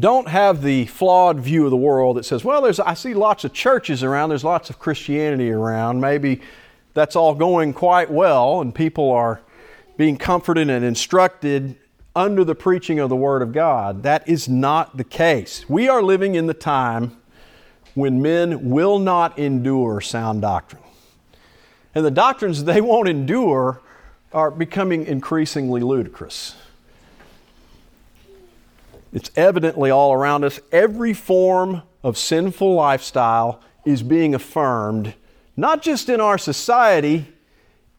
Don't 0.00 0.28
have 0.28 0.62
the 0.62 0.86
flawed 0.86 1.40
view 1.40 1.64
of 1.64 1.70
the 1.70 1.76
world 1.76 2.16
that 2.16 2.24
says, 2.24 2.44
well, 2.44 2.62
there's, 2.62 2.80
I 2.80 2.94
see 2.94 3.14
lots 3.14 3.44
of 3.44 3.52
churches 3.52 4.02
around, 4.02 4.30
there's 4.30 4.44
lots 4.44 4.70
of 4.70 4.78
Christianity 4.78 5.50
around. 5.50 6.00
Maybe 6.00 6.40
that's 6.94 7.16
all 7.16 7.34
going 7.34 7.72
quite 7.72 8.10
well 8.10 8.60
and 8.60 8.74
people 8.74 9.10
are 9.12 9.40
being 9.96 10.16
comforted 10.16 10.70
and 10.70 10.84
instructed 10.84 11.76
under 12.16 12.42
the 12.44 12.54
preaching 12.54 12.98
of 12.98 13.08
the 13.08 13.16
Word 13.16 13.42
of 13.42 13.52
God. 13.52 14.02
That 14.02 14.28
is 14.28 14.48
not 14.48 14.96
the 14.96 15.04
case. 15.04 15.68
We 15.68 15.88
are 15.88 16.02
living 16.02 16.34
in 16.34 16.46
the 16.46 16.54
time 16.54 17.16
when 17.94 18.22
men 18.22 18.70
will 18.70 18.98
not 18.98 19.38
endure 19.38 20.00
sound 20.00 20.42
doctrine. 20.42 20.82
And 21.94 22.04
the 22.04 22.10
doctrines 22.10 22.64
they 22.64 22.80
won't 22.80 23.08
endure 23.08 23.80
are 24.32 24.50
becoming 24.50 25.04
increasingly 25.06 25.80
ludicrous. 25.80 26.56
It's 29.12 29.30
evidently 29.36 29.90
all 29.90 30.12
around 30.12 30.44
us. 30.44 30.60
Every 30.70 31.12
form 31.12 31.82
of 32.02 32.16
sinful 32.16 32.74
lifestyle 32.74 33.60
is 33.84 34.02
being 34.02 34.34
affirmed, 34.34 35.14
not 35.56 35.82
just 35.82 36.08
in 36.08 36.20
our 36.20 36.38
society, 36.38 37.26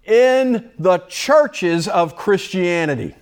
in 0.05 0.71
the 0.79 0.99
churches 1.09 1.87
of 1.87 2.15
Christianity. 2.15 3.15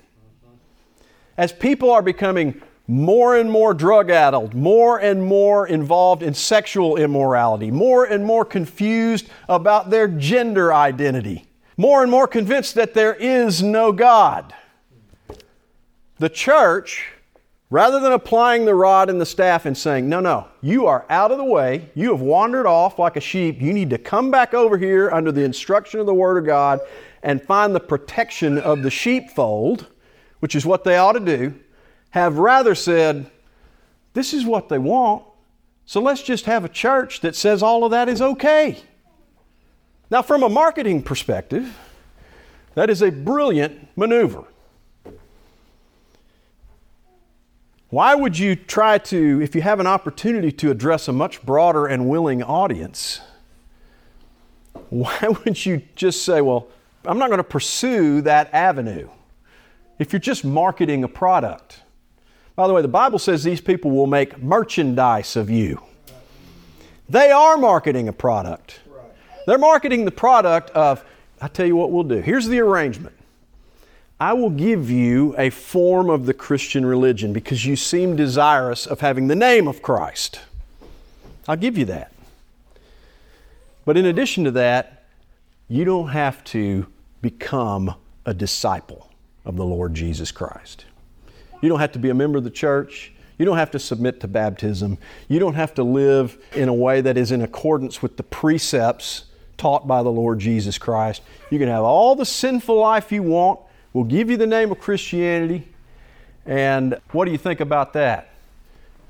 As 1.38 1.52
people 1.52 1.92
are 1.92 2.02
becoming 2.02 2.62
more 2.88 3.38
and 3.38 3.52
more 3.52 3.74
drug 3.74 4.10
addled, 4.10 4.54
more 4.54 5.00
and 5.00 5.24
more 5.24 5.68
involved 5.68 6.24
in 6.24 6.34
sexual 6.34 6.98
immorality, 6.98 7.72
more 7.72 8.04
and 8.06 8.26
more 8.26 8.44
confused 8.44 9.30
about 9.48 9.90
their 9.90 10.08
gender 10.08 10.74
identity, 10.74 11.46
more 11.78 12.02
and 12.02 12.12
more 12.12 12.28
convinced 12.28 12.76
that 12.76 12.94
there 12.94 13.14
is 13.14 13.62
no 13.62 13.92
God. 13.92 14.54
The 16.18 16.30
church 16.30 17.14
Rather 17.72 18.00
than 18.00 18.14
applying 18.14 18.66
the 18.66 18.74
rod 18.74 19.12
and 19.12 19.22
the 19.22 19.26
staff 19.26 19.66
and 19.66 19.78
saying, 19.78 20.10
No, 20.10 20.20
no, 20.20 20.48
you 20.62 20.88
are 20.88 21.06
out 21.10 21.32
of 21.32 21.38
the 21.38 21.44
way. 21.44 21.90
You 21.94 22.12
have 22.12 22.22
wandered 22.22 22.66
off 22.66 22.98
like 22.98 23.16
a 23.16 23.22
sheep. 23.22 23.62
You 23.62 23.74
need 23.74 23.92
to 23.92 24.00
come 24.00 24.32
back 24.32 24.56
over 24.56 24.78
here 24.78 25.12
under 25.12 25.32
the 25.32 25.44
instruction 25.44 26.00
of 26.00 26.08
the 26.08 26.14
Word 26.14 26.38
of 26.38 26.46
God 26.46 26.80
and 27.22 27.42
find 27.42 27.76
the 27.76 27.80
protection 27.80 28.58
of 28.58 28.82
the 28.82 28.90
sheepfold. 28.90 29.88
which 30.40 30.56
is 30.56 30.66
what 30.66 30.84
they 30.86 30.96
ought 30.98 31.12
to 31.12 31.20
do, 31.20 31.54
have 32.12 32.38
rather 32.38 32.74
said, 32.74 33.30
This 34.14 34.34
is 34.34 34.46
what 34.46 34.70
they 34.70 34.80
want, 34.80 35.24
so 35.86 36.02
let's 36.02 36.24
just 36.24 36.46
have 36.46 36.66
a 36.66 36.70
church 36.70 37.22
that 37.22 37.36
says 37.36 37.62
all 37.62 37.84
of 37.84 37.92
that 37.92 38.10
is 38.10 38.22
okay. 38.22 38.78
Now, 40.10 40.22
from 40.22 40.42
a 40.44 40.50
marketing 40.50 41.04
perspective, 41.04 41.78
that 42.74 42.90
is 42.90 43.02
a 43.02 43.12
brilliant 43.12 43.90
maneuver. 43.96 44.46
Why 47.90 48.14
would 48.14 48.38
you 48.38 48.56
try 48.56 49.00
to, 49.00 49.42
if 49.42 49.56
you 49.56 49.62
have 49.62 49.80
an 49.80 49.88
opportunity 49.88 50.52
to 50.52 50.70
address 50.70 51.08
a 51.08 51.14
much 51.14 51.44
broader 51.44 51.88
and 51.88 52.08
willing 52.08 52.44
audience, 52.44 53.20
why 54.90 55.18
would 55.46 55.66
you 55.66 55.82
just 55.96 56.24
say, 56.24 56.42
well, 56.42 56.68
I'm 57.06 57.18
not 57.18 57.28
going 57.28 57.40
to 57.40 57.44
pursue 57.44 58.22
that 58.22 58.54
avenue? 58.54 59.10
If 59.98 60.14
you're 60.14 60.20
just 60.20 60.46
marketing 60.46 61.04
a 61.04 61.08
product. 61.08 61.82
By 62.56 62.68
the 62.68 62.74
way, 62.74 62.82
the 62.82 62.88
Bible 62.88 63.20
says 63.20 63.44
these 63.44 63.62
people 63.62 63.92
will 63.92 64.08
make 64.08 64.42
merchandise 64.42 65.36
of 65.36 65.50
you. 65.50 65.82
They 67.10 67.32
are 67.32 67.58
marketing 67.58 68.08
a 68.08 68.14
product. 68.14 68.82
They're 69.48 69.58
marketing 69.58 70.06
the 70.06 70.12
product 70.12 70.70
of, 70.72 71.04
I 71.42 71.48
tell 71.48 71.66
you 71.66 71.76
what 71.76 71.92
we'll 71.92 72.04
do. 72.04 72.20
Here's 72.20 72.48
the 72.48 72.60
arrangement 72.60 73.16
I 74.20 74.34
will 74.34 74.50
give 74.50 74.92
you 74.92 75.34
a 75.38 75.50
form 75.50 76.10
of 76.10 76.26
the 76.26 76.34
Christian 76.34 76.86
religion 76.86 77.32
because 77.32 77.66
you 77.66 77.78
seem 77.78 78.18
desirous 78.18 78.86
of 78.86 79.00
having 79.00 79.28
the 79.28 79.36
name 79.36 79.68
of 79.68 79.82
Christ. 79.82 80.42
I'll 81.48 81.56
give 81.56 81.78
you 81.78 81.86
that. 81.86 82.12
But 83.86 83.96
in 83.96 84.06
addition 84.06 84.44
to 84.44 84.52
that, 84.52 85.06
you 85.70 85.86
don't 85.86 86.10
have 86.10 86.44
to 86.46 86.86
become 87.22 87.96
a 88.26 88.34
disciple 88.34 89.10
of 89.46 89.56
the 89.56 89.66
Lord 89.66 89.94
Jesus 89.94 90.32
Christ. 90.32 90.86
You 91.62 91.70
don't 91.70 91.80
have 91.80 91.94
to 91.94 92.00
be 92.00 92.10
a 92.10 92.14
member 92.14 92.38
of 92.38 92.44
the 92.44 92.50
church. 92.50 93.14
You 93.38 93.46
don't 93.46 93.58
have 93.58 93.72
to 93.72 93.80
submit 93.80 94.20
to 94.20 94.28
baptism. 94.28 94.98
You 95.30 95.40
don't 95.40 95.54
have 95.54 95.74
to 95.76 95.84
live 95.84 96.38
in 96.54 96.68
a 96.68 96.74
way 96.74 97.00
that 97.00 97.18
is 97.18 97.32
in 97.32 97.42
accordance 97.42 98.02
with 98.02 98.18
the 98.18 98.24
precepts 98.24 99.26
taught 99.58 99.88
by 99.88 100.04
the 100.04 100.12
Lord 100.12 100.40
Jesus 100.40 100.78
Christ. 100.78 101.22
You 101.50 101.58
can 101.58 101.70
have 101.70 101.84
all 101.84 102.16
the 102.16 102.26
sinful 102.26 102.78
life 102.78 103.12
you 103.14 103.24
want 103.24 103.62
We'll 103.94 104.04
give 104.04 104.30
you 104.30 104.38
the 104.38 104.48
name 104.48 104.72
of 104.72 104.80
Christianity. 104.80 105.68
And 106.46 107.00
what 107.12 107.26
do 107.26 107.32
you 107.32 107.38
think 107.38 107.60
about 107.60 107.94
that? 107.94 108.34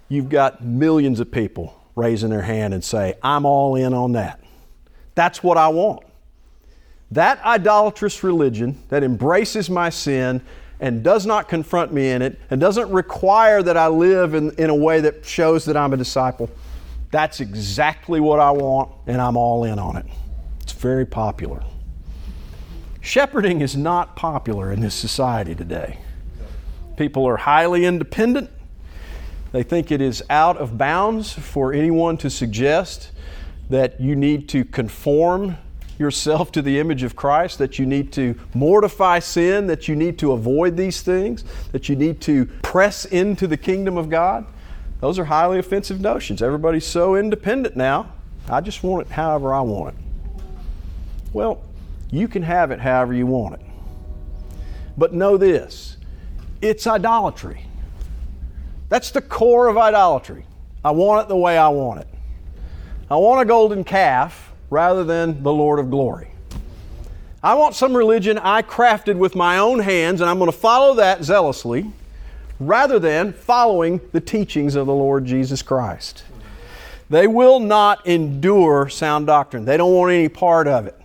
You've 0.07 0.29
got 0.29 0.63
millions 0.63 1.19
of 1.19 1.31
people 1.31 1.79
raising 1.95 2.29
their 2.29 2.41
hand 2.41 2.73
and 2.73 2.83
say, 2.83 3.15
I'm 3.21 3.45
all 3.45 3.75
in 3.75 3.93
on 3.93 4.13
that. 4.13 4.39
That's 5.15 5.43
what 5.43 5.57
I 5.57 5.67
want. 5.67 6.03
That 7.11 7.43
idolatrous 7.43 8.23
religion 8.23 8.81
that 8.89 9.03
embraces 9.03 9.69
my 9.69 9.89
sin 9.89 10.41
and 10.79 11.03
does 11.03 11.25
not 11.25 11.49
confront 11.49 11.91
me 11.91 12.11
in 12.11 12.21
it 12.21 12.39
and 12.49 12.61
doesn't 12.61 12.89
require 12.89 13.61
that 13.63 13.75
I 13.75 13.87
live 13.87 14.33
in, 14.33 14.51
in 14.55 14.69
a 14.69 14.75
way 14.75 15.01
that 15.01 15.25
shows 15.25 15.65
that 15.65 15.75
I'm 15.75 15.93
a 15.93 15.97
disciple, 15.97 16.49
that's 17.11 17.39
exactly 17.39 18.19
what 18.19 18.39
I 18.39 18.51
want, 18.51 18.91
and 19.07 19.19
I'm 19.19 19.35
all 19.35 19.63
in 19.63 19.79
on 19.79 19.97
it. 19.97 20.05
It's 20.61 20.71
very 20.71 21.05
popular. 21.05 21.63
Shepherding 23.01 23.61
is 23.61 23.75
not 23.75 24.15
popular 24.15 24.71
in 24.71 24.81
this 24.81 24.93
society 24.93 25.55
today. 25.55 25.99
People 26.97 27.25
are 27.27 27.37
highly 27.37 27.85
independent. 27.85 28.49
They 29.51 29.63
think 29.63 29.91
it 29.91 30.01
is 30.01 30.21
out 30.29 30.57
of 30.57 30.77
bounds 30.77 31.31
for 31.33 31.73
anyone 31.73 32.17
to 32.17 32.29
suggest 32.29 33.11
that 33.69 33.99
you 34.01 34.15
need 34.15 34.49
to 34.49 34.65
conform 34.65 35.57
yourself 35.97 36.51
to 36.51 36.61
the 36.61 36.79
image 36.79 37.03
of 37.03 37.15
Christ, 37.15 37.57
that 37.59 37.79
you 37.79 37.85
need 37.85 38.11
to 38.13 38.35
mortify 38.53 39.19
sin, 39.19 39.67
that 39.67 39.87
you 39.87 39.95
need 39.95 40.17
to 40.19 40.31
avoid 40.31 40.77
these 40.77 41.01
things, 41.01 41.43
that 41.71 41.89
you 41.89 41.95
need 41.95 42.21
to 42.21 42.45
press 42.63 43.05
into 43.05 43.47
the 43.47 43.57
kingdom 43.57 43.97
of 43.97 44.09
God. 44.09 44.45
Those 45.01 45.19
are 45.19 45.25
highly 45.25 45.59
offensive 45.59 46.01
notions. 46.01 46.41
Everybody's 46.41 46.85
so 46.85 47.15
independent 47.15 47.75
now. 47.75 48.11
I 48.49 48.61
just 48.61 48.83
want 48.83 49.07
it 49.07 49.11
however 49.11 49.53
I 49.53 49.61
want 49.61 49.95
it. 49.95 50.43
Well, 51.31 51.61
you 52.11 52.27
can 52.27 52.43
have 52.43 52.71
it 52.71 52.79
however 52.79 53.13
you 53.13 53.27
want 53.27 53.55
it. 53.55 53.61
But 54.97 55.13
know 55.13 55.37
this 55.37 55.97
it's 56.61 56.85
idolatry. 56.87 57.65
That's 58.89 59.11
the 59.11 59.21
core 59.21 59.67
of 59.67 59.77
idolatry. 59.77 60.45
I 60.83 60.91
want 60.91 61.25
it 61.25 61.29
the 61.29 61.37
way 61.37 61.57
I 61.57 61.69
want 61.69 62.01
it. 62.01 62.07
I 63.11 63.15
want 63.15 63.41
a 63.41 63.45
golden 63.45 63.83
calf 63.83 64.51
rather 64.69 65.03
than 65.03 65.41
the 65.43 65.51
Lord 65.51 65.79
of 65.79 65.89
glory. 65.89 66.29
I 67.41 67.53
want 67.53 67.75
some 67.75 67.95
religion 67.95 68.37
I 68.37 68.61
crafted 68.61 69.15
with 69.15 69.35
my 69.35 69.59
own 69.59 69.79
hands, 69.79 70.19
and 70.21 70.29
I'm 70.29 70.39
going 70.39 70.51
to 70.51 70.57
follow 70.57 70.95
that 70.95 71.23
zealously 71.23 71.91
rather 72.59 72.99
than 72.99 73.31
following 73.31 74.01
the 74.11 74.19
teachings 74.19 74.75
of 74.75 74.85
the 74.87 74.93
Lord 74.93 75.25
Jesus 75.25 75.61
Christ. 75.61 76.23
They 77.09 77.27
will 77.27 77.59
not 77.59 78.05
endure 78.05 78.89
sound 78.89 79.27
doctrine, 79.27 79.65
they 79.65 79.77
don't 79.77 79.93
want 79.93 80.11
any 80.11 80.29
part 80.29 80.67
of 80.67 80.85
it. 80.85 80.98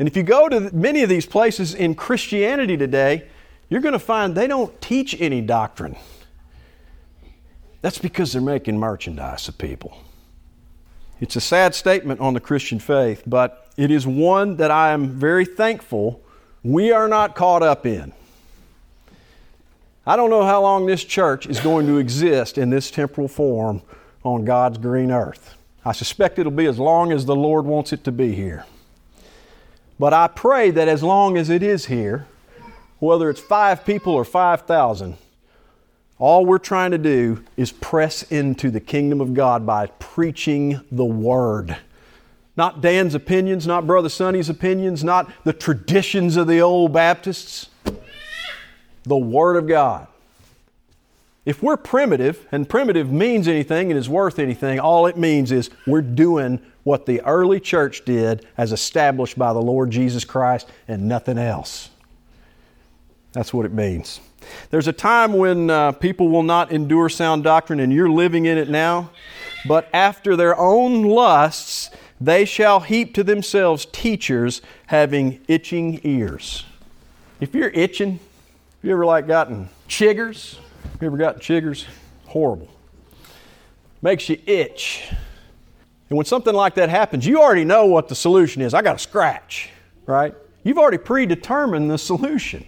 And 0.00 0.08
if 0.08 0.16
you 0.16 0.22
go 0.22 0.48
to 0.48 0.74
many 0.74 1.02
of 1.02 1.10
these 1.10 1.26
places 1.26 1.74
in 1.74 1.94
Christianity 1.94 2.78
today, 2.78 3.28
you're 3.68 3.82
going 3.82 3.92
to 3.92 3.98
find 3.98 4.34
they 4.34 4.46
don't 4.46 4.80
teach 4.80 5.14
any 5.20 5.42
doctrine. 5.42 5.94
That's 7.82 7.98
because 7.98 8.32
they're 8.32 8.40
making 8.40 8.78
merchandise 8.78 9.46
of 9.46 9.58
people. 9.58 9.98
It's 11.20 11.36
a 11.36 11.40
sad 11.40 11.74
statement 11.74 12.18
on 12.18 12.32
the 12.32 12.40
Christian 12.40 12.78
faith, 12.78 13.24
but 13.26 13.70
it 13.76 13.90
is 13.90 14.06
one 14.06 14.56
that 14.56 14.70
I 14.70 14.92
am 14.92 15.10
very 15.10 15.44
thankful 15.44 16.22
we 16.64 16.92
are 16.92 17.06
not 17.06 17.34
caught 17.34 17.62
up 17.62 17.84
in. 17.84 18.14
I 20.06 20.16
don't 20.16 20.30
know 20.30 20.44
how 20.44 20.62
long 20.62 20.86
this 20.86 21.04
church 21.04 21.44
is 21.44 21.60
going 21.60 21.86
to 21.88 21.98
exist 21.98 22.56
in 22.56 22.70
this 22.70 22.90
temporal 22.90 23.28
form 23.28 23.82
on 24.24 24.46
God's 24.46 24.78
green 24.78 25.10
earth. 25.10 25.56
I 25.84 25.92
suspect 25.92 26.38
it'll 26.38 26.52
be 26.52 26.64
as 26.64 26.78
long 26.78 27.12
as 27.12 27.26
the 27.26 27.36
Lord 27.36 27.66
wants 27.66 27.92
it 27.92 28.02
to 28.04 28.12
be 28.12 28.34
here. 28.34 28.64
But 30.00 30.14
I 30.14 30.28
pray 30.28 30.70
that 30.70 30.88
as 30.88 31.02
long 31.02 31.36
as 31.36 31.50
it 31.50 31.62
is 31.62 31.84
here, 31.84 32.26
whether 33.00 33.28
it's 33.28 33.38
five 33.38 33.84
people 33.84 34.14
or 34.14 34.24
5,000, 34.24 35.18
all 36.18 36.46
we're 36.46 36.56
trying 36.56 36.92
to 36.92 36.98
do 36.98 37.44
is 37.58 37.70
press 37.70 38.22
into 38.22 38.70
the 38.70 38.80
kingdom 38.80 39.20
of 39.20 39.34
God 39.34 39.66
by 39.66 39.88
preaching 39.98 40.80
the 40.90 41.04
Word. 41.04 41.76
Not 42.56 42.80
Dan's 42.80 43.14
opinions, 43.14 43.66
not 43.66 43.86
Brother 43.86 44.08
Sonny's 44.08 44.48
opinions, 44.48 45.04
not 45.04 45.30
the 45.44 45.52
traditions 45.52 46.38
of 46.38 46.46
the 46.46 46.62
old 46.62 46.94
Baptists. 46.94 47.68
The 49.02 49.18
Word 49.18 49.56
of 49.56 49.68
God. 49.68 50.06
If 51.44 51.62
we're 51.62 51.76
primitive, 51.76 52.48
and 52.50 52.66
primitive 52.66 53.12
means 53.12 53.46
anything 53.46 53.90
and 53.90 53.98
is 53.98 54.08
worth 54.08 54.38
anything, 54.38 54.80
all 54.80 55.06
it 55.06 55.18
means 55.18 55.52
is 55.52 55.68
we're 55.86 56.00
doing 56.00 56.58
what 56.82 57.06
the 57.06 57.20
early 57.22 57.60
church 57.60 58.04
did 58.04 58.46
as 58.56 58.72
established 58.72 59.38
by 59.38 59.52
the 59.52 59.60
Lord 59.60 59.90
Jesus 59.90 60.24
Christ 60.24 60.68
and 60.88 61.08
nothing 61.08 61.38
else. 61.38 61.90
That's 63.32 63.52
what 63.54 63.66
it 63.66 63.72
means. 63.72 64.20
There's 64.70 64.88
a 64.88 64.92
time 64.92 65.34
when 65.34 65.70
uh, 65.70 65.92
people 65.92 66.28
will 66.28 66.42
not 66.42 66.72
endure 66.72 67.08
sound 67.08 67.44
doctrine, 67.44 67.80
and 67.80 67.92
you're 67.92 68.10
living 68.10 68.46
in 68.46 68.58
it 68.58 68.68
now. 68.68 69.10
But 69.66 69.88
after 69.92 70.36
their 70.36 70.58
own 70.58 71.02
lusts, 71.02 71.90
they 72.20 72.44
shall 72.44 72.80
heap 72.80 73.14
to 73.14 73.24
themselves 73.24 73.86
teachers 73.86 74.62
having 74.86 75.40
itching 75.48 76.00
ears. 76.02 76.64
If 77.40 77.54
you're 77.54 77.70
itching, 77.70 78.12
have 78.12 78.20
you 78.82 78.92
ever 78.92 79.06
like 79.06 79.26
gotten 79.26 79.68
chiggers? 79.88 80.56
You 81.00 81.06
ever 81.06 81.16
gotten 81.16 81.40
chiggers? 81.40 81.86
Horrible. 82.26 82.68
Makes 84.02 84.28
you 84.28 84.38
itch. 84.46 85.08
And 86.10 86.16
when 86.16 86.26
something 86.26 86.54
like 86.54 86.74
that 86.74 86.88
happens, 86.88 87.24
you 87.24 87.40
already 87.40 87.64
know 87.64 87.86
what 87.86 88.08
the 88.08 88.16
solution 88.16 88.62
is. 88.62 88.74
I 88.74 88.82
got 88.82 88.96
a 88.96 88.98
scratch, 88.98 89.70
right? 90.06 90.34
You've 90.64 90.78
already 90.78 90.98
predetermined 90.98 91.90
the 91.90 91.98
solution. 91.98 92.66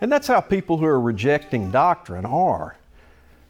And 0.00 0.10
that's 0.10 0.28
how 0.28 0.40
people 0.40 0.78
who 0.78 0.86
are 0.86 1.00
rejecting 1.00 1.70
doctrine 1.72 2.24
are. 2.24 2.76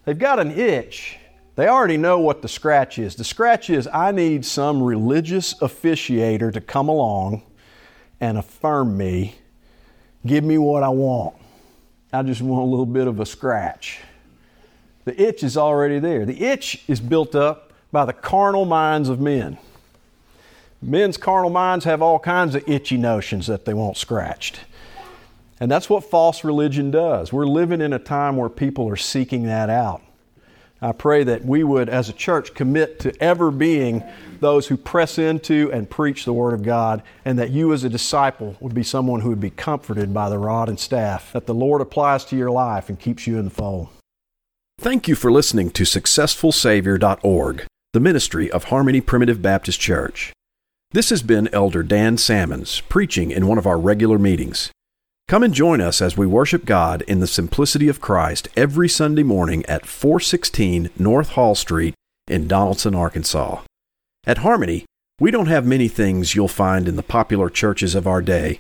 They've 0.05 0.18
got 0.18 0.38
an 0.40 0.50
itch. 0.50 1.18
They 1.57 1.68
already 1.68 1.98
know 1.98 2.18
what 2.18 2.42
the 2.42 2.48
scratch 2.48 2.98
is. 2.98 3.14
The 3.14 3.24
scratch 3.24 3.70
is 3.70 3.86
I 3.92 4.11
need 4.11 4.44
some 4.44 4.82
religious 4.82 5.55
officiator 5.61 6.52
to 6.52 6.61
come 6.61 6.88
along 6.88 7.42
and 8.20 8.38
affirm 8.38 8.96
me, 8.96 9.36
give 10.26 10.44
me 10.44 10.57
what 10.59 10.82
I 10.82 10.88
want. 10.88 11.36
I 12.12 12.22
just 12.22 12.40
want 12.40 12.62
a 12.62 12.66
little 12.66 12.86
bit 12.86 13.07
of 13.07 13.20
a 13.20 13.26
scratch. 13.26 14.00
The 15.05 15.20
itch 15.20 15.42
is 15.42 15.57
already 15.57 15.98
there. 15.98 16.24
The 16.24 16.42
itch 16.42 16.84
is 16.88 17.00
built 17.00 17.34
up 17.34 17.63
by 17.95 18.05
the 18.05 18.12
carnal 18.12 18.66
minds 18.66 19.09
of 19.09 19.20
men. 19.20 19.57
Men's 20.82 21.16
carnal 21.16 21.49
minds 21.49 21.86
have 21.86 22.03
all 22.03 22.18
kinds 22.18 22.55
of 22.55 22.68
itchy 22.68 22.99
notions 22.99 23.47
that 23.47 23.64
they 23.64 23.72
want 23.72 23.97
scratched. 23.97 24.61
And 25.59 25.70
that's 25.70 25.88
what 25.88 26.05
false 26.05 26.45
religion 26.45 26.90
does. 26.90 27.32
We're 27.32 27.47
living 27.47 27.80
in 27.80 27.95
a 27.95 27.99
time 27.99 28.36
where 28.36 28.51
people 28.51 28.86
are 28.90 28.97
seeking 28.97 29.45
that 29.45 29.70
out. 29.70 30.03
I 30.82 30.92
pray 30.92 31.24
that 31.24 31.45
we 31.45 31.64
would, 31.64 31.88
as 31.88 32.11
a 32.11 32.12
church, 32.12 32.53
commit 32.53 33.01
to 33.01 33.22
ever 33.22 33.51
being 33.51 34.03
those 34.40 34.66
who 34.66 34.76
press 34.76 35.16
into 35.16 35.72
and 35.72 35.88
preach 35.88 36.26
the 36.26 36.34
Word 36.34 36.53
of 36.53 36.62
God, 36.62 37.03
and 37.24 37.38
that 37.38 37.51
you, 37.51 37.72
as 37.72 37.84
a 37.84 37.88
disciple, 37.88 38.57
would 38.61 38.74
be 38.74 38.82
someone 38.82 39.20
who 39.20 39.30
would 39.30 39.40
be 39.40 39.49
comforted 39.49 40.12
by 40.12 40.28
the 40.28 40.38
rod 40.38 40.68
and 40.68 40.78
staff 40.78 41.32
that 41.32 41.47
the 41.47 41.55
Lord 41.55 41.80
applies 41.80 42.26
to 42.26 42.36
your 42.36 42.51
life 42.51 42.90
and 42.90 43.01
keeps 43.01 43.26
you 43.26 43.38
in 43.38 43.47
the 43.47 43.51
fold. 43.51 43.88
Thank 44.78 45.09
you 45.09 45.14
for 45.14 45.32
listening 45.32 45.70
to 45.70 45.84
SufficientSavior.org, 45.84 47.66
the 47.95 48.01
ministry 48.01 48.51
of 48.51 48.64
Harmony 48.64 49.01
Primitive 49.01 49.40
Baptist 49.40 49.78
Church. 49.78 50.32
This 50.90 51.11
has 51.11 51.22
been 51.22 51.49
Elder 51.53 51.84
Dan 51.84 52.18
Salmons 52.18 52.80
preaching 52.88 53.30
in 53.30 53.47
one 53.47 53.57
of 53.57 53.68
our 53.68 53.78
regular 53.78 54.18
meetings. 54.18 54.72
Come 55.28 55.45
and 55.45 55.55
join 55.55 55.80
us 55.80 56.03
as 56.03 56.16
we 56.16 56.26
worship 56.26 56.64
God 56.64 57.03
in 57.03 57.20
the 57.20 57.28
simplicity 57.28 57.86
of 57.86 58.01
Christ 58.01 58.49
every 58.57 58.88
Sunday 58.88 59.22
morning 59.22 59.64
at 59.66 59.86
416 59.86 60.90
North 60.99 61.28
Hall 61.30 61.55
Street 61.55 61.95
in 62.26 62.49
Donaldson, 62.49 62.97
Arkansas. 62.97 63.62
At 64.26 64.38
Harmony, 64.38 64.86
we 65.20 65.30
don't 65.30 65.47
have 65.47 65.64
many 65.64 65.86
things 65.86 66.34
you'll 66.34 66.49
find 66.49 66.88
in 66.88 66.97
the 66.97 67.03
popular 67.05 67.49
churches 67.49 67.95
of 67.95 68.09
our 68.09 68.22
day, 68.22 68.59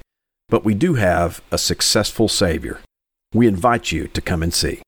but 0.48 0.64
we 0.64 0.74
do 0.74 0.94
have 0.94 1.42
a 1.50 1.58
sufficient 1.58 2.30
Savior. 2.30 2.78
We 3.34 3.48
invite 3.48 3.90
you 3.90 4.06
to 4.06 4.20
come 4.20 4.44
and 4.44 4.54
see. 4.54 4.83